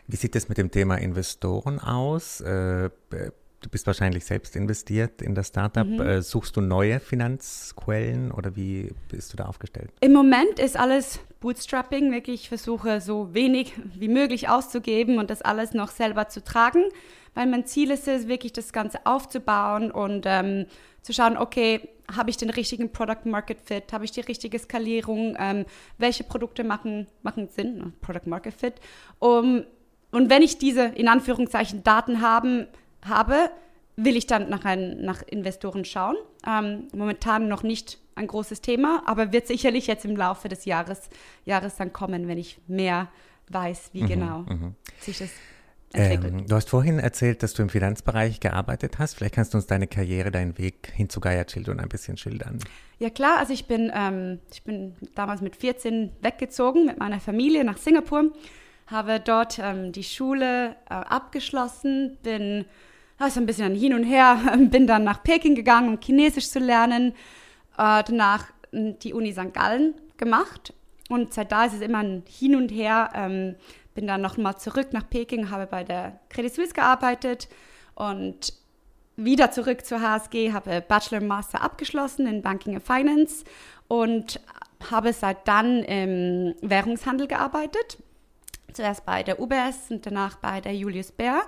Wie 0.08 0.18
sieht 0.18 0.36
es 0.36 0.50
mit 0.50 0.58
dem 0.58 0.70
Thema 0.70 0.96
Investoren 0.98 1.80
aus? 1.80 2.42
Äh, 2.42 2.90
du 3.66 3.70
bist 3.70 3.88
wahrscheinlich 3.88 4.26
selbst 4.26 4.56
investiert 4.56 5.22
in 5.22 5.34
das 5.34 5.48
Startup. 5.48 5.88
Mhm. 5.88 6.02
Äh, 6.02 6.22
suchst 6.22 6.56
du 6.56 6.62
neue 6.62 7.00
Finanzquellen 7.00 8.32
oder 8.32 8.56
wie 8.56 8.94
bist 9.10 9.34
du 9.34 9.38
da 9.38 9.46
aufgestellt? 9.46 9.92
Im 10.02 10.14
Moment 10.14 10.60
ist 10.60 10.78
alles 10.78 11.20
Bootstrapping. 11.40 12.12
Wirklich, 12.12 12.44
ich 12.44 12.50
versuche 12.50 13.02
so 13.02 13.34
wenig 13.34 13.74
wie 13.96 14.10
möglich 14.10 14.50
auszugeben 14.50 15.18
und 15.18 15.30
das 15.30 15.42
alles 15.42 15.74
noch 15.74 15.90
selber 15.90 16.28
zu 16.28 16.44
tragen, 16.44 16.84
weil 17.36 17.46
mein 17.46 17.66
Ziel 17.66 17.92
ist 17.92 18.08
es, 18.08 18.28
wirklich 18.28 18.54
das 18.54 18.74
Ganze 18.74 19.06
aufzubauen 19.06 19.92
und 19.92 20.26
ähm, 20.26 20.66
zu 21.04 21.14
schauen, 21.14 21.38
okay, 21.38 21.88
habe 22.16 22.30
ich 22.30 22.38
den 22.38 22.50
richtigen 22.50 22.92
Product 22.92 23.26
Market 23.26 23.62
Fit, 23.62 23.94
habe 23.94 24.06
ich 24.06 24.12
die 24.12 24.22
richtige 24.22 24.58
Skalierung, 24.58 25.36
ähm, 25.40 25.66
welche 25.98 26.24
Produkte 26.24 26.64
machen, 26.64 27.08
machen 27.22 27.48
Sinn, 27.50 27.94
Product 28.02 28.26
Market 28.26 28.54
Fit. 28.54 28.76
Um, 29.20 29.64
und 30.12 30.30
wenn 30.30 30.42
ich 30.42 30.58
diese 30.58 30.86
in 30.86 31.08
Anführungszeichen 31.08 31.84
Daten 31.84 32.22
haben, 32.22 32.68
habe, 33.04 33.50
will 33.98 34.16
ich 34.16 34.28
dann 34.28 34.50
nach, 34.50 34.66
ein, 34.66 35.02
nach 35.02 35.22
Investoren 35.24 35.86
schauen. 35.86 36.16
Ähm, 36.48 36.88
momentan 36.94 37.48
noch 37.48 37.64
nicht 37.64 38.00
ein 38.16 38.28
großes 38.28 38.62
Thema, 38.62 39.04
aber 39.06 39.32
wird 39.34 39.48
sicherlich 39.48 39.88
jetzt 39.88 40.06
im 40.06 40.16
Laufe 40.16 40.48
des 40.48 40.66
Jahres, 40.66 41.10
Jahres 41.44 41.76
dann 41.76 41.92
kommen, 41.92 42.28
wenn 42.28 42.38
ich 42.38 42.60
mehr 42.68 43.10
weiß, 43.50 43.92
wie 43.94 44.04
mhm, 44.04 44.08
genau 44.08 44.40
mhm. 44.40 44.76
sich 45.00 45.18
das 45.20 45.30
ähm, 45.98 46.48
du 46.48 46.56
hast 46.56 46.70
vorhin 46.70 47.00
erzählt, 47.00 47.44
dass 47.44 47.54
du 47.54 47.64
im 47.64 47.70
Finanzbereich 47.70 48.40
gearbeitet 48.40 49.00
hast. 49.00 49.16
Vielleicht 49.16 49.36
kannst 49.36 49.54
du 49.54 49.58
uns 49.58 49.68
deine 49.68 49.88
Karriere, 49.88 50.32
deinen 50.32 50.58
Weg 50.58 50.92
hin 50.94 51.10
zu 51.10 51.20
Gaia 51.20 51.44
Children 51.46 51.80
ein 51.80 51.90
bisschen 51.90 52.18
schildern. 52.18 52.60
Ja 53.00 53.10
klar, 53.10 53.38
also 53.38 53.54
ich 53.54 53.66
bin, 53.66 53.92
ähm, 53.94 54.40
ich 54.52 54.64
bin 54.64 54.96
damals 55.16 55.42
mit 55.42 55.56
14 55.56 56.12
weggezogen 56.22 56.86
mit 56.86 57.00
meiner 57.00 57.20
Familie 57.20 57.64
nach 57.64 57.78
Singapur, 57.78 58.32
habe 58.88 59.20
dort 59.20 59.60
ähm, 59.60 59.92
die 59.92 60.04
Schule 60.04 60.76
äh, 60.90 60.94
abgeschlossen, 60.94 62.18
bin 62.24 62.66
also 63.18 63.40
ein 63.40 63.46
bisschen 63.46 63.76
hin 63.76 63.94
und 63.94 64.04
her, 64.04 64.38
bin 64.70 64.88
dann 64.88 65.04
nach 65.04 65.24
Peking 65.24 65.56
gegangen, 65.56 65.90
um 65.90 66.00
Chinesisch 66.00 66.50
zu 66.50 66.60
lernen, 66.60 67.14
äh, 67.78 68.04
danach 68.04 68.48
die 68.72 69.14
Uni 69.14 69.32
St. 69.32 69.54
Gallen 69.54 69.96
gemacht 70.18 70.74
und 71.10 71.34
seit 71.34 71.52
da 71.52 71.66
ist 71.66 71.74
es 71.74 71.82
immer 71.82 72.00
ein 72.00 72.24
Hin 72.28 72.56
und 72.56 72.70
Her. 72.70 73.10
Bin 73.96 74.06
dann 74.06 74.22
nochmal 74.22 74.58
zurück 74.58 74.90
nach 74.92 75.10
Peking, 75.10 75.50
habe 75.50 75.66
bei 75.66 75.84
der 75.84 76.20
Credit 76.30 76.54
Suisse 76.54 76.74
gearbeitet 76.74 77.50
und 77.96 78.54
wieder 79.16 79.52
zurück 79.52 79.86
zur 79.86 80.02
HSG, 80.02 80.52
habe 80.54 80.82
Bachelor 80.82 81.22
und 81.22 81.28
Master 81.28 81.62
abgeschlossen 81.62 82.28
in 82.28 82.42
Banking 82.42 82.76
and 82.76 82.86
Finance 82.86 83.46
und 83.88 84.40
habe 84.90 85.14
seit 85.14 85.48
dann 85.48 85.84
im 85.84 86.56
Währungshandel 86.62 87.28
gearbeitet. 87.28 87.98
Zuerst 88.74 89.06
bei 89.06 89.24
der 89.24 89.40
UBS 89.40 89.90
und 89.90 90.06
danach 90.06 90.36
bei 90.38 90.60
der 90.60 90.76
Julius 90.76 91.12
Baer. 91.12 91.44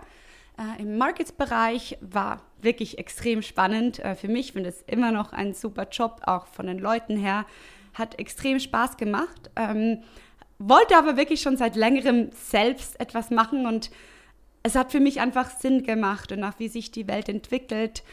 Äh, 0.57 0.81
Im 0.81 0.97
Markets-Bereich 0.97 1.97
war 2.01 2.41
wirklich 2.61 2.97
extrem 2.97 3.41
spannend. 3.41 3.99
Äh, 3.99 4.15
für 4.15 4.27
mich 4.27 4.53
finde 4.53 4.69
es 4.69 4.81
immer 4.83 5.11
noch 5.11 5.33
ein 5.33 5.53
super 5.53 5.87
Job, 5.89 6.21
auch 6.25 6.47
von 6.47 6.67
den 6.67 6.79
Leuten 6.79 7.17
her. 7.17 7.45
Hat 7.93 8.17
extrem 8.17 8.59
Spaß 8.59 8.97
gemacht. 8.97 9.51
Ähm, 9.55 10.03
wollte 10.59 10.97
aber 10.97 11.17
wirklich 11.17 11.41
schon 11.41 11.57
seit 11.57 11.75
längerem 11.75 12.29
selbst 12.33 12.99
etwas 12.99 13.29
machen 13.29 13.65
und 13.65 13.91
es 14.63 14.75
hat 14.75 14.91
für 14.91 14.99
mich 14.99 15.21
einfach 15.21 15.49
Sinn 15.49 15.83
gemacht 15.83 16.31
und 16.31 16.43
auch 16.43 16.53
wie 16.57 16.67
sich 16.67 16.91
die 16.91 17.07
Welt 17.07 17.29
entwickelt, 17.29 18.03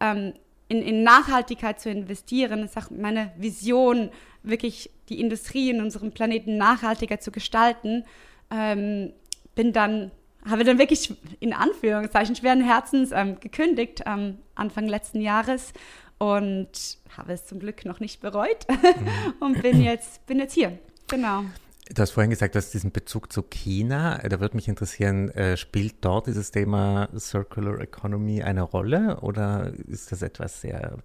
ähm, 0.00 0.34
in, 0.68 0.82
in, 0.82 1.02
Nachhaltigkeit 1.02 1.80
zu 1.80 1.90
investieren. 1.90 2.62
Das 2.62 2.70
ist 2.70 2.76
auch 2.76 2.90
meine 2.90 3.32
Vision, 3.36 4.10
wirklich 4.42 4.90
die 5.08 5.20
Industrie 5.20 5.70
in 5.70 5.80
unserem 5.80 6.12
Planeten 6.12 6.56
nachhaltiger 6.56 7.20
zu 7.20 7.30
gestalten. 7.30 8.04
Ähm, 8.50 9.12
bin 9.54 9.72
dann, 9.72 10.10
habe 10.48 10.64
dann 10.64 10.78
wirklich 10.78 11.14
in 11.40 11.52
Anführungszeichen 11.52 12.36
schweren 12.36 12.62
Herzens 12.62 13.10
ähm, 13.12 13.38
gekündigt 13.40 14.06
am 14.06 14.38
Anfang 14.54 14.88
letzten 14.88 15.20
Jahres 15.20 15.72
und 16.18 16.98
habe 17.16 17.32
es 17.32 17.46
zum 17.46 17.58
Glück 17.58 17.84
noch 17.84 18.00
nicht 18.00 18.20
bereut 18.20 18.66
mhm. 18.68 19.32
und 19.40 19.62
bin 19.62 19.82
jetzt, 19.82 20.24
bin 20.26 20.38
jetzt 20.38 20.54
hier. 20.54 20.78
Genau. 21.08 21.44
Du 21.92 22.02
hast 22.02 22.12
vorhin 22.12 22.30
gesagt, 22.30 22.54
du 22.54 22.58
hast 22.58 22.72
diesen 22.72 22.92
Bezug 22.92 23.32
zu 23.32 23.42
China. 23.42 24.18
Da 24.18 24.38
würde 24.38 24.54
mich 24.54 24.68
interessieren, 24.68 25.28
äh, 25.30 25.56
spielt 25.56 26.04
dort 26.04 26.28
dieses 26.28 26.52
Thema 26.52 27.08
Circular 27.18 27.80
Economy 27.80 28.42
eine 28.42 28.62
Rolle 28.62 29.18
oder 29.22 29.72
ist 29.88 30.12
das 30.12 30.22
etwas 30.22 30.60
sehr 30.60 30.98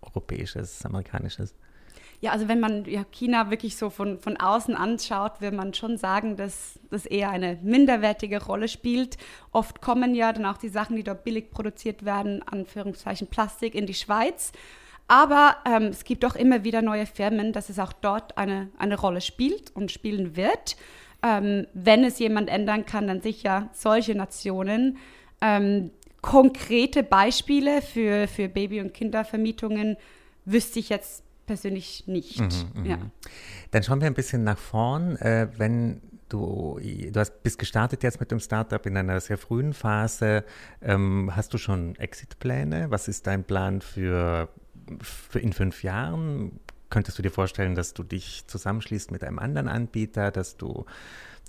Europäisches, 0.00 0.86
Amerikanisches? 0.86 1.54
Ja, 2.22 2.30
also 2.30 2.48
wenn 2.48 2.60
man 2.60 2.84
ja, 2.86 3.04
China 3.10 3.50
wirklich 3.50 3.76
so 3.76 3.90
von, 3.90 4.18
von 4.18 4.38
außen 4.38 4.74
anschaut, 4.74 5.40
will 5.40 5.50
man 5.50 5.74
schon 5.74 5.98
sagen, 5.98 6.36
dass 6.36 6.78
das 6.88 7.04
eher 7.04 7.30
eine 7.30 7.58
minderwertige 7.62 8.42
Rolle 8.42 8.68
spielt. 8.68 9.18
Oft 9.50 9.82
kommen 9.82 10.14
ja 10.14 10.32
dann 10.32 10.46
auch 10.46 10.56
die 10.56 10.68
Sachen, 10.68 10.96
die 10.96 11.02
dort 11.02 11.24
billig 11.24 11.50
produziert 11.50 12.04
werden, 12.04 12.42
Anführungszeichen 12.42 13.26
Plastik, 13.26 13.74
in 13.74 13.86
die 13.86 13.94
Schweiz. 13.94 14.52
Aber 15.08 15.56
ähm, 15.66 15.84
es 15.84 16.04
gibt 16.04 16.24
auch 16.24 16.36
immer 16.36 16.64
wieder 16.64 16.82
neue 16.82 17.06
Firmen, 17.06 17.52
dass 17.52 17.68
es 17.68 17.78
auch 17.78 17.92
dort 17.92 18.38
eine, 18.38 18.70
eine 18.78 18.98
Rolle 18.98 19.20
spielt 19.20 19.74
und 19.74 19.90
spielen 19.90 20.36
wird. 20.36 20.76
Ähm, 21.22 21.66
wenn 21.74 22.04
es 22.04 22.18
jemand 22.18 22.48
ändern 22.48 22.86
kann, 22.86 23.06
dann 23.06 23.20
sicher 23.20 23.68
solche 23.72 24.14
Nationen. 24.14 24.96
Ähm, 25.40 25.90
konkrete 26.20 27.02
Beispiele 27.02 27.82
für, 27.82 28.28
für 28.28 28.48
Baby- 28.48 28.80
und 28.80 28.94
Kindervermietungen 28.94 29.96
wüsste 30.44 30.78
ich 30.78 30.88
jetzt 30.88 31.24
persönlich 31.46 32.04
nicht. 32.06 32.40
Mhm, 32.40 32.84
ja. 32.84 32.98
Dann 33.72 33.82
schauen 33.82 34.00
wir 34.00 34.06
ein 34.06 34.14
bisschen 34.14 34.44
nach 34.44 34.58
vorn. 34.58 35.16
Äh, 35.16 35.48
wenn 35.56 36.00
du, 36.28 36.78
du 36.80 37.20
hast, 37.20 37.42
bist 37.42 37.58
gestartet 37.58 38.02
jetzt 38.02 38.20
mit 38.20 38.30
dem 38.30 38.40
Startup 38.40 38.84
in 38.86 38.96
einer 38.96 39.20
sehr 39.20 39.38
frühen 39.38 39.74
Phase. 39.74 40.44
Ähm, 40.80 41.30
hast 41.34 41.52
du 41.52 41.58
schon 41.58 41.96
Exit-Pläne? 41.96 42.90
Was 42.90 43.08
ist 43.08 43.26
dein 43.26 43.44
Plan 43.44 43.80
für 43.80 44.48
in 45.34 45.52
fünf 45.52 45.82
Jahren 45.82 46.60
könntest 46.90 47.18
du 47.18 47.22
dir 47.22 47.30
vorstellen, 47.30 47.74
dass 47.74 47.94
du 47.94 48.02
dich 48.02 48.44
zusammenschließt 48.46 49.10
mit 49.10 49.24
einem 49.24 49.38
anderen 49.38 49.68
Anbieter, 49.68 50.30
dass 50.30 50.56
du 50.56 50.84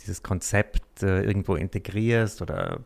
dieses 0.01 0.23
Konzept 0.23 1.03
äh, 1.03 1.23
irgendwo 1.23 1.55
integrierst 1.55 2.41
oder 2.41 2.79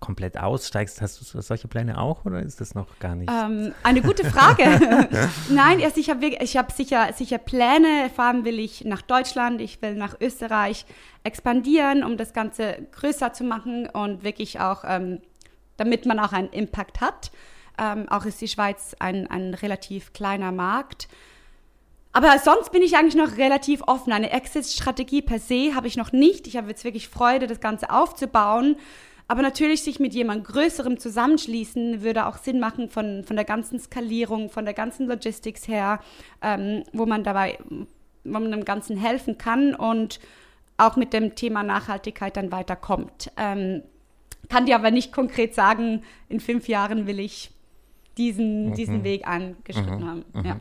komplett 0.00 0.38
aussteigst? 0.38 1.00
Hast 1.00 1.20
du 1.20 1.40
solche 1.40 1.68
Pläne 1.68 2.00
auch 2.00 2.24
oder 2.24 2.40
ist 2.40 2.60
das 2.60 2.74
noch 2.74 2.98
gar 2.98 3.14
nicht? 3.14 3.30
Ähm, 3.30 3.72
eine 3.82 4.02
gute 4.02 4.24
Frage. 4.24 5.08
Nein, 5.50 5.80
erst 5.80 5.98
ich 5.98 6.10
habe 6.10 6.26
ich 6.26 6.56
hab 6.56 6.72
sicher, 6.72 7.12
sicher 7.14 7.38
Pläne. 7.38 8.10
Vor 8.14 8.24
allem 8.24 8.44
will 8.44 8.58
ich 8.58 8.84
nach 8.84 9.02
Deutschland, 9.02 9.60
ich 9.60 9.80
will 9.82 9.94
nach 9.94 10.16
Österreich 10.20 10.86
expandieren, 11.24 12.04
um 12.04 12.16
das 12.16 12.32
Ganze 12.32 12.86
größer 12.92 13.32
zu 13.32 13.44
machen 13.44 13.88
und 13.88 14.22
wirklich 14.22 14.60
auch, 14.60 14.84
ähm, 14.86 15.20
damit 15.76 16.06
man 16.06 16.18
auch 16.18 16.32
einen 16.32 16.50
Impact 16.50 17.00
hat. 17.00 17.30
Ähm, 17.78 18.08
auch 18.08 18.24
ist 18.24 18.40
die 18.40 18.48
Schweiz 18.48 18.96
ein, 18.98 19.26
ein 19.28 19.54
relativ 19.54 20.12
kleiner 20.12 20.52
Markt. 20.52 21.08
Aber 22.12 22.38
sonst 22.38 22.72
bin 22.72 22.82
ich 22.82 22.96
eigentlich 22.96 23.14
noch 23.14 23.36
relativ 23.36 23.82
offen. 23.86 24.12
Eine 24.12 24.30
Exit-Strategie 24.30 25.22
per 25.22 25.38
se 25.38 25.74
habe 25.74 25.86
ich 25.86 25.96
noch 25.96 26.12
nicht. 26.12 26.46
Ich 26.46 26.56
habe 26.56 26.68
jetzt 26.68 26.84
wirklich 26.84 27.08
Freude, 27.08 27.46
das 27.46 27.60
Ganze 27.60 27.90
aufzubauen. 27.90 28.76
Aber 29.28 29.42
natürlich 29.42 29.82
sich 29.82 30.00
mit 30.00 30.14
jemand 30.14 30.44
Größerem 30.46 30.98
zusammenschließen, 30.98 32.02
würde 32.02 32.26
auch 32.26 32.38
Sinn 32.38 32.60
machen 32.60 32.88
von, 32.88 33.24
von 33.24 33.36
der 33.36 33.44
ganzen 33.44 33.78
Skalierung, 33.78 34.48
von 34.48 34.64
der 34.64 34.72
ganzen 34.72 35.06
Logistics 35.06 35.68
her, 35.68 36.00
ähm, 36.40 36.82
wo 36.92 37.04
man 37.04 37.24
dabei, 37.24 37.58
wo 37.68 37.84
man 38.24 38.50
dem 38.50 38.64
Ganzen 38.64 38.96
helfen 38.96 39.36
kann 39.36 39.74
und 39.74 40.18
auch 40.78 40.96
mit 40.96 41.12
dem 41.12 41.34
Thema 41.34 41.62
Nachhaltigkeit 41.62 42.38
dann 42.38 42.52
weiterkommt. 42.52 43.30
Ähm, 43.36 43.82
kann 44.48 44.64
dir 44.64 44.76
aber 44.76 44.90
nicht 44.90 45.12
konkret 45.12 45.54
sagen, 45.54 46.02
in 46.30 46.40
fünf 46.40 46.66
Jahren 46.66 47.06
will 47.06 47.20
ich 47.20 47.50
diesen, 48.18 48.70
mhm. 48.70 48.74
diesen 48.74 49.04
Weg 49.04 49.26
angeschritten 49.26 50.00
mhm. 50.00 50.06
haben. 50.06 50.24
Mhm. 50.34 50.44
Ja. 50.44 50.60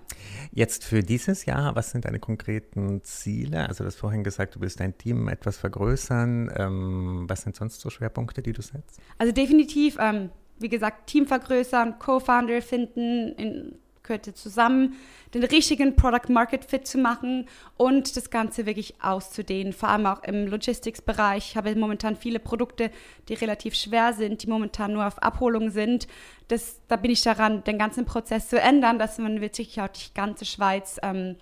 Jetzt 0.51 0.85
für 0.85 1.01
dieses 1.01 1.45
Jahr, 1.45 1.75
was 1.75 1.91
sind 1.91 2.05
deine 2.05 2.19
konkreten 2.19 3.03
Ziele? 3.03 3.67
Also 3.67 3.83
du 3.83 3.87
hast 3.87 3.97
vorhin 3.97 4.23
gesagt, 4.23 4.55
du 4.55 4.61
willst 4.61 4.79
dein 4.79 4.97
Team 4.97 5.27
etwas 5.27 5.57
vergrößern. 5.57 6.51
Ähm, 6.55 7.25
was 7.27 7.41
sind 7.41 7.55
sonst 7.55 7.81
so 7.81 7.89
Schwerpunkte, 7.89 8.41
die 8.41 8.53
du 8.53 8.61
setzt? 8.61 9.01
Also 9.17 9.33
definitiv, 9.33 9.97
ähm, 9.99 10.29
wie 10.59 10.69
gesagt, 10.69 11.07
Team 11.07 11.25
vergrößern, 11.25 11.99
Co-Founder 11.99 12.61
finden, 12.61 13.33
in 13.33 13.79
Kürze 14.07 14.33
zusammen 14.33 14.95
den 15.33 15.43
richtigen 15.43 15.95
Product 15.95 16.29
Market 16.29 16.63
Fit 16.63 16.87
zu 16.87 16.97
machen 16.97 17.47
und 17.75 18.15
das 18.15 18.29
Ganze 18.29 18.65
wirklich 18.65 18.95
auszudehnen, 19.01 19.73
vor 19.73 19.89
allem 19.89 20.05
auch 20.05 20.23
im 20.23 20.47
Logistics-Bereich. 20.47 21.49
Ich 21.49 21.57
habe 21.57 21.75
momentan 21.75 22.15
viele 22.15 22.39
Produkte, 22.39 22.89
die 23.27 23.33
relativ 23.33 23.75
schwer 23.75 24.13
sind, 24.13 24.43
die 24.43 24.47
momentan 24.47 24.93
nur 24.93 25.05
auf 25.05 25.21
Abholung 25.21 25.69
sind. 25.69 26.07
Das, 26.47 26.79
da 26.87 26.95
bin 26.95 27.11
ich 27.11 27.21
daran, 27.21 27.63
den 27.65 27.77
ganzen 27.77 28.05
Prozess 28.05 28.47
zu 28.47 28.59
ändern, 28.59 28.97
dass 28.97 29.17
man 29.17 29.41
wirklich 29.41 29.79
auch 29.81 29.89
die 29.89 30.13
ganze 30.13 30.45
Schweiz 30.45 30.97
ähm, 31.03 31.35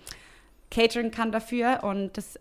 catering 0.70 1.12
kann 1.12 1.30
dafür 1.30 1.84
und 1.84 2.16
das 2.16 2.40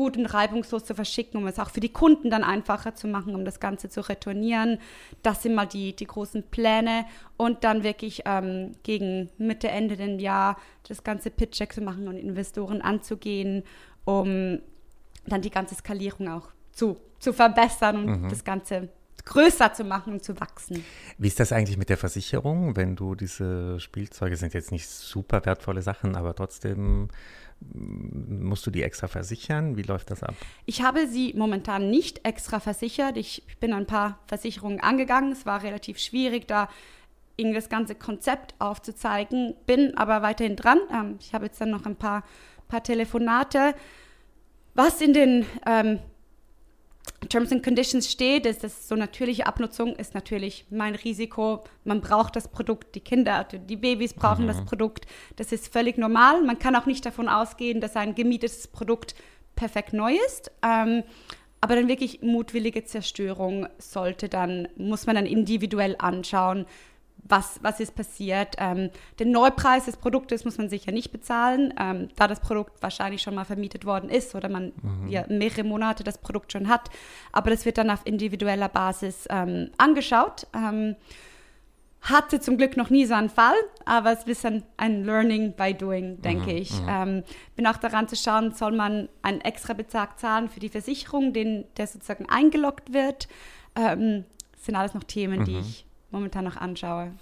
gut 0.00 0.16
und 0.16 0.24
reibungslos 0.24 0.86
zu 0.86 0.94
verschicken, 0.94 1.36
um 1.36 1.46
es 1.46 1.58
auch 1.58 1.68
für 1.68 1.80
die 1.80 1.90
Kunden 1.90 2.30
dann 2.30 2.42
einfacher 2.42 2.94
zu 2.94 3.06
machen, 3.06 3.34
um 3.34 3.44
das 3.44 3.60
Ganze 3.60 3.90
zu 3.90 4.00
retournieren. 4.08 4.78
Das 5.22 5.42
sind 5.42 5.54
mal 5.54 5.66
die, 5.66 5.94
die 5.94 6.06
großen 6.06 6.42
Pläne 6.44 7.04
und 7.36 7.64
dann 7.64 7.82
wirklich 7.82 8.22
ähm, 8.24 8.72
gegen 8.82 9.28
Mitte, 9.36 9.68
Ende 9.68 9.98
des 9.98 10.22
Jahr 10.22 10.56
das 10.88 11.04
ganze 11.04 11.28
Pitch-Check 11.28 11.74
zu 11.74 11.82
machen 11.82 12.08
und 12.08 12.16
Investoren 12.16 12.80
anzugehen, 12.80 13.62
um 14.06 14.60
dann 15.26 15.42
die 15.42 15.50
ganze 15.50 15.74
Skalierung 15.74 16.30
auch 16.30 16.48
zu, 16.72 16.96
zu 17.18 17.34
verbessern 17.34 17.96
und 17.98 18.22
mhm. 18.22 18.28
das 18.30 18.42
Ganze 18.42 18.88
größer 19.24 19.72
zu 19.72 19.84
machen 19.84 20.14
und 20.14 20.24
zu 20.24 20.40
wachsen. 20.40 20.84
Wie 21.18 21.28
ist 21.28 21.40
das 21.40 21.52
eigentlich 21.52 21.76
mit 21.76 21.88
der 21.88 21.96
Versicherung, 21.96 22.76
wenn 22.76 22.96
du 22.96 23.14
diese 23.14 23.78
Spielzeuge 23.80 24.36
sind 24.36 24.54
jetzt 24.54 24.72
nicht 24.72 24.88
super 24.88 25.44
wertvolle 25.44 25.82
Sachen, 25.82 26.16
aber 26.16 26.34
trotzdem 26.34 27.08
Musst 27.62 28.66
du 28.66 28.70
die 28.70 28.82
extra 28.82 29.06
versichern? 29.06 29.76
Wie 29.76 29.82
läuft 29.82 30.10
das 30.10 30.22
ab? 30.22 30.34
Ich 30.64 30.82
habe 30.82 31.06
sie 31.06 31.34
momentan 31.36 31.90
nicht 31.90 32.24
extra 32.24 32.58
versichert. 32.58 33.18
Ich 33.18 33.42
bin 33.60 33.74
ein 33.74 33.86
paar 33.86 34.18
Versicherungen 34.26 34.80
angegangen. 34.80 35.32
Es 35.32 35.44
war 35.44 35.62
relativ 35.62 35.98
schwierig, 35.98 36.48
da 36.48 36.70
irgendwie 37.36 37.56
das 37.56 37.68
ganze 37.68 37.94
Konzept 37.94 38.54
aufzuzeigen. 38.58 39.54
Bin 39.66 39.96
aber 39.98 40.22
weiterhin 40.22 40.56
dran. 40.56 40.78
Ähm, 40.90 41.18
ich 41.20 41.34
habe 41.34 41.46
jetzt 41.46 41.60
dann 41.60 41.70
noch 41.70 41.84
ein 41.84 41.96
paar, 41.96 42.24
paar 42.68 42.82
Telefonate. 42.82 43.74
Was 44.74 45.02
in 45.02 45.12
den 45.12 45.44
ähm, 45.66 45.98
Terms 47.28 47.52
and 47.52 47.62
Conditions 47.62 48.10
steht, 48.10 48.46
ist, 48.46 48.64
dass 48.64 48.88
so 48.88 48.96
natürliche 48.96 49.46
Abnutzung 49.46 49.94
ist 49.94 50.14
natürlich 50.14 50.66
mein 50.70 50.94
Risiko. 50.94 51.64
Man 51.84 52.00
braucht 52.00 52.34
das 52.34 52.48
Produkt, 52.48 52.94
die 52.94 53.00
Kinder, 53.00 53.44
die 53.44 53.76
Babys 53.76 54.14
brauchen 54.14 54.44
mhm. 54.44 54.48
das 54.48 54.64
Produkt. 54.64 55.06
Das 55.36 55.52
ist 55.52 55.72
völlig 55.72 55.98
normal. 55.98 56.42
Man 56.42 56.58
kann 56.58 56.74
auch 56.76 56.86
nicht 56.86 57.04
davon 57.04 57.28
ausgehen, 57.28 57.80
dass 57.80 57.96
ein 57.96 58.14
gemietetes 58.14 58.68
Produkt 58.68 59.14
perfekt 59.54 59.92
neu 59.92 60.16
ist. 60.26 60.50
Ähm, 60.62 61.02
aber 61.60 61.76
dann 61.76 61.88
wirklich 61.88 62.22
mutwillige 62.22 62.84
Zerstörung 62.84 63.68
sollte 63.78 64.28
dann, 64.28 64.68
muss 64.76 65.06
man 65.06 65.16
dann 65.16 65.26
individuell 65.26 65.96
anschauen, 65.98 66.64
was, 67.30 67.60
was 67.62 67.80
ist 67.80 67.94
passiert. 67.94 68.56
Ähm, 68.58 68.90
den 69.18 69.30
Neupreis 69.30 69.86
des 69.86 69.96
Produktes 69.96 70.44
muss 70.44 70.58
man 70.58 70.68
sicher 70.68 70.92
nicht 70.92 71.12
bezahlen, 71.12 71.72
ähm, 71.78 72.08
da 72.16 72.28
das 72.28 72.40
Produkt 72.40 72.82
wahrscheinlich 72.82 73.22
schon 73.22 73.34
mal 73.34 73.44
vermietet 73.44 73.84
worden 73.84 74.10
ist 74.10 74.34
oder 74.34 74.48
man 74.48 74.72
mhm. 74.82 75.08
ja, 75.08 75.24
mehrere 75.28 75.64
Monate 75.64 76.04
das 76.04 76.18
Produkt 76.18 76.52
schon 76.52 76.68
hat. 76.68 76.90
Aber 77.32 77.50
das 77.50 77.64
wird 77.64 77.78
dann 77.78 77.90
auf 77.90 78.00
individueller 78.04 78.68
Basis 78.68 79.26
ähm, 79.30 79.70
angeschaut. 79.78 80.46
Ähm, 80.54 80.96
hatte 82.02 82.40
zum 82.40 82.56
Glück 82.56 82.76
noch 82.78 82.88
nie 82.88 83.04
so 83.04 83.12
einen 83.12 83.28
Fall, 83.28 83.56
aber 83.84 84.12
es 84.12 84.24
ist 84.24 84.46
ein, 84.46 84.62
ein 84.78 85.04
Learning 85.04 85.52
by 85.52 85.74
doing, 85.74 86.20
denke 86.22 86.50
mhm, 86.50 86.56
ich. 86.56 86.72
Mhm. 86.80 86.88
Ähm, 86.88 87.22
bin 87.56 87.66
auch 87.66 87.76
daran 87.76 88.08
zu 88.08 88.16
schauen, 88.16 88.52
soll 88.52 88.72
man 88.72 89.08
einen 89.20 89.42
extra 89.42 89.74
Betrag 89.74 90.18
zahlen 90.18 90.48
für 90.48 90.60
die 90.60 90.70
Versicherung, 90.70 91.34
den, 91.34 91.66
der 91.76 91.86
sozusagen 91.86 92.26
eingeloggt 92.26 92.94
wird. 92.94 93.28
Ähm, 93.76 94.24
das 94.52 94.64
sind 94.64 94.76
alles 94.76 94.94
noch 94.94 95.04
Themen, 95.04 95.44
die 95.44 95.52
mhm. 95.52 95.60
ich 95.60 95.84
momentan 96.10 96.44
noch 96.44 96.56
anschaue. 96.56 97.12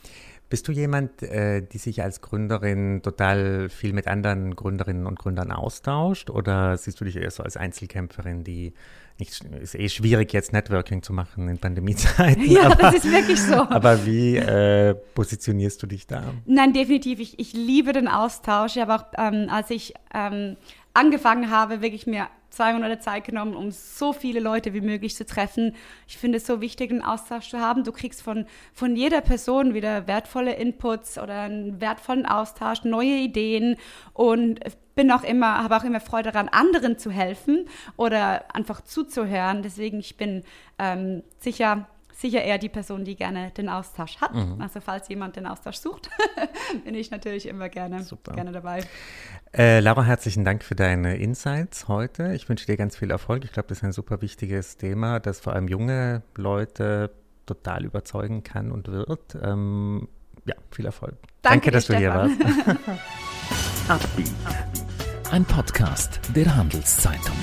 Bist 0.50 0.66
du 0.66 0.72
jemand, 0.72 1.22
äh, 1.22 1.60
die 1.60 1.76
sich 1.76 2.02
als 2.02 2.22
Gründerin 2.22 3.02
total 3.02 3.68
viel 3.68 3.92
mit 3.92 4.06
anderen 4.06 4.56
Gründerinnen 4.56 5.06
und 5.06 5.18
Gründern 5.18 5.52
austauscht? 5.52 6.30
Oder 6.30 6.78
siehst 6.78 7.00
du 7.00 7.04
dich 7.04 7.16
eher 7.16 7.30
so 7.30 7.42
als 7.42 7.58
Einzelkämpferin, 7.58 8.44
die 8.44 8.72
nicht, 9.18 9.44
ist 9.60 9.74
eh 9.74 9.88
schwierig 9.88 10.32
jetzt 10.32 10.52
Networking 10.52 11.02
zu 11.02 11.12
machen 11.12 11.48
in 11.48 11.58
Pandemiezeiten. 11.58 12.42
Ja, 12.48 12.66
aber, 12.66 12.76
das 12.76 13.04
ist 13.04 13.12
wirklich 13.12 13.42
so. 13.42 13.54
Aber 13.54 14.06
wie 14.06 14.36
äh, 14.36 14.94
positionierst 14.94 15.82
du 15.82 15.86
dich 15.86 16.06
da? 16.06 16.22
Nein, 16.46 16.72
definitiv. 16.72 17.18
Ich, 17.18 17.38
ich 17.38 17.52
liebe 17.52 17.92
den 17.92 18.08
Austausch. 18.08 18.76
Ich 18.76 18.82
habe 18.82 18.94
auch, 18.94 19.04
ähm, 19.18 19.48
als 19.50 19.70
ich 19.70 19.92
ähm, 20.14 20.56
angefangen 20.94 21.50
habe, 21.50 21.82
wirklich 21.82 22.06
mir 22.06 22.28
zwei 22.58 22.72
Monate 22.72 22.98
Zeit 22.98 23.24
genommen, 23.24 23.54
um 23.54 23.70
so 23.70 24.12
viele 24.12 24.40
Leute 24.40 24.74
wie 24.74 24.80
möglich 24.80 25.14
zu 25.14 25.24
treffen. 25.24 25.76
Ich 26.08 26.18
finde 26.18 26.38
es 26.38 26.46
so 26.46 26.60
wichtig, 26.60 26.90
einen 26.90 27.02
Austausch 27.02 27.50
zu 27.50 27.60
haben. 27.60 27.84
Du 27.84 27.92
kriegst 27.92 28.20
von, 28.20 28.46
von 28.72 28.96
jeder 28.96 29.20
Person 29.20 29.74
wieder 29.74 30.08
wertvolle 30.08 30.54
Inputs 30.54 31.18
oder 31.18 31.42
einen 31.42 31.80
wertvollen 31.80 32.26
Austausch, 32.26 32.82
neue 32.82 33.14
Ideen 33.14 33.76
und 34.12 34.58
bin 34.96 35.12
auch 35.12 35.22
immer, 35.22 35.62
habe 35.62 35.76
auch 35.76 35.84
immer 35.84 36.00
Freude 36.00 36.32
daran, 36.32 36.48
anderen 36.48 36.98
zu 36.98 37.12
helfen 37.12 37.66
oder 37.96 38.52
einfach 38.52 38.80
zuzuhören. 38.80 39.62
Deswegen, 39.62 40.00
ich 40.00 40.16
bin 40.16 40.42
ähm, 40.80 41.22
sicher 41.38 41.86
sicher 42.18 42.42
eher 42.42 42.58
die 42.58 42.68
Person, 42.68 43.04
die 43.04 43.14
gerne 43.14 43.52
den 43.52 43.68
Austausch 43.68 44.16
hat. 44.20 44.34
Mhm. 44.34 44.60
Also 44.60 44.80
falls 44.80 45.08
jemand 45.08 45.36
den 45.36 45.46
Austausch 45.46 45.76
sucht, 45.76 46.10
bin 46.84 46.96
ich 46.96 47.12
natürlich 47.12 47.46
immer 47.46 47.68
gerne, 47.68 48.04
gerne 48.34 48.50
dabei. 48.50 48.82
Äh, 49.56 49.80
Laura, 49.80 50.04
herzlichen 50.04 50.44
Dank 50.44 50.62
für 50.62 50.74
deine 50.74 51.16
Insights 51.16 51.88
heute. 51.88 52.34
Ich 52.34 52.48
wünsche 52.48 52.66
dir 52.66 52.76
ganz 52.76 52.96
viel 52.96 53.10
Erfolg. 53.10 53.44
Ich 53.44 53.52
glaube, 53.52 53.68
das 53.68 53.78
ist 53.78 53.84
ein 53.84 53.92
super 53.92 54.20
wichtiges 54.20 54.76
Thema, 54.76 55.20
das 55.20 55.40
vor 55.40 55.54
allem 55.54 55.68
junge 55.68 56.22
Leute 56.36 57.10
total 57.46 57.84
überzeugen 57.84 58.42
kann 58.42 58.70
und 58.70 58.88
wird. 58.88 59.36
Ähm, 59.40 60.08
ja, 60.44 60.54
viel 60.70 60.86
Erfolg. 60.86 61.14
Danke, 61.42 61.70
Danke 61.70 61.70
dass 61.70 61.86
du 61.86 61.96
hier 61.96 62.10
warst. 62.10 62.36
Ein 65.30 65.44
Podcast 65.44 66.20
der 66.34 66.54
Handelszeitung. 66.54 67.36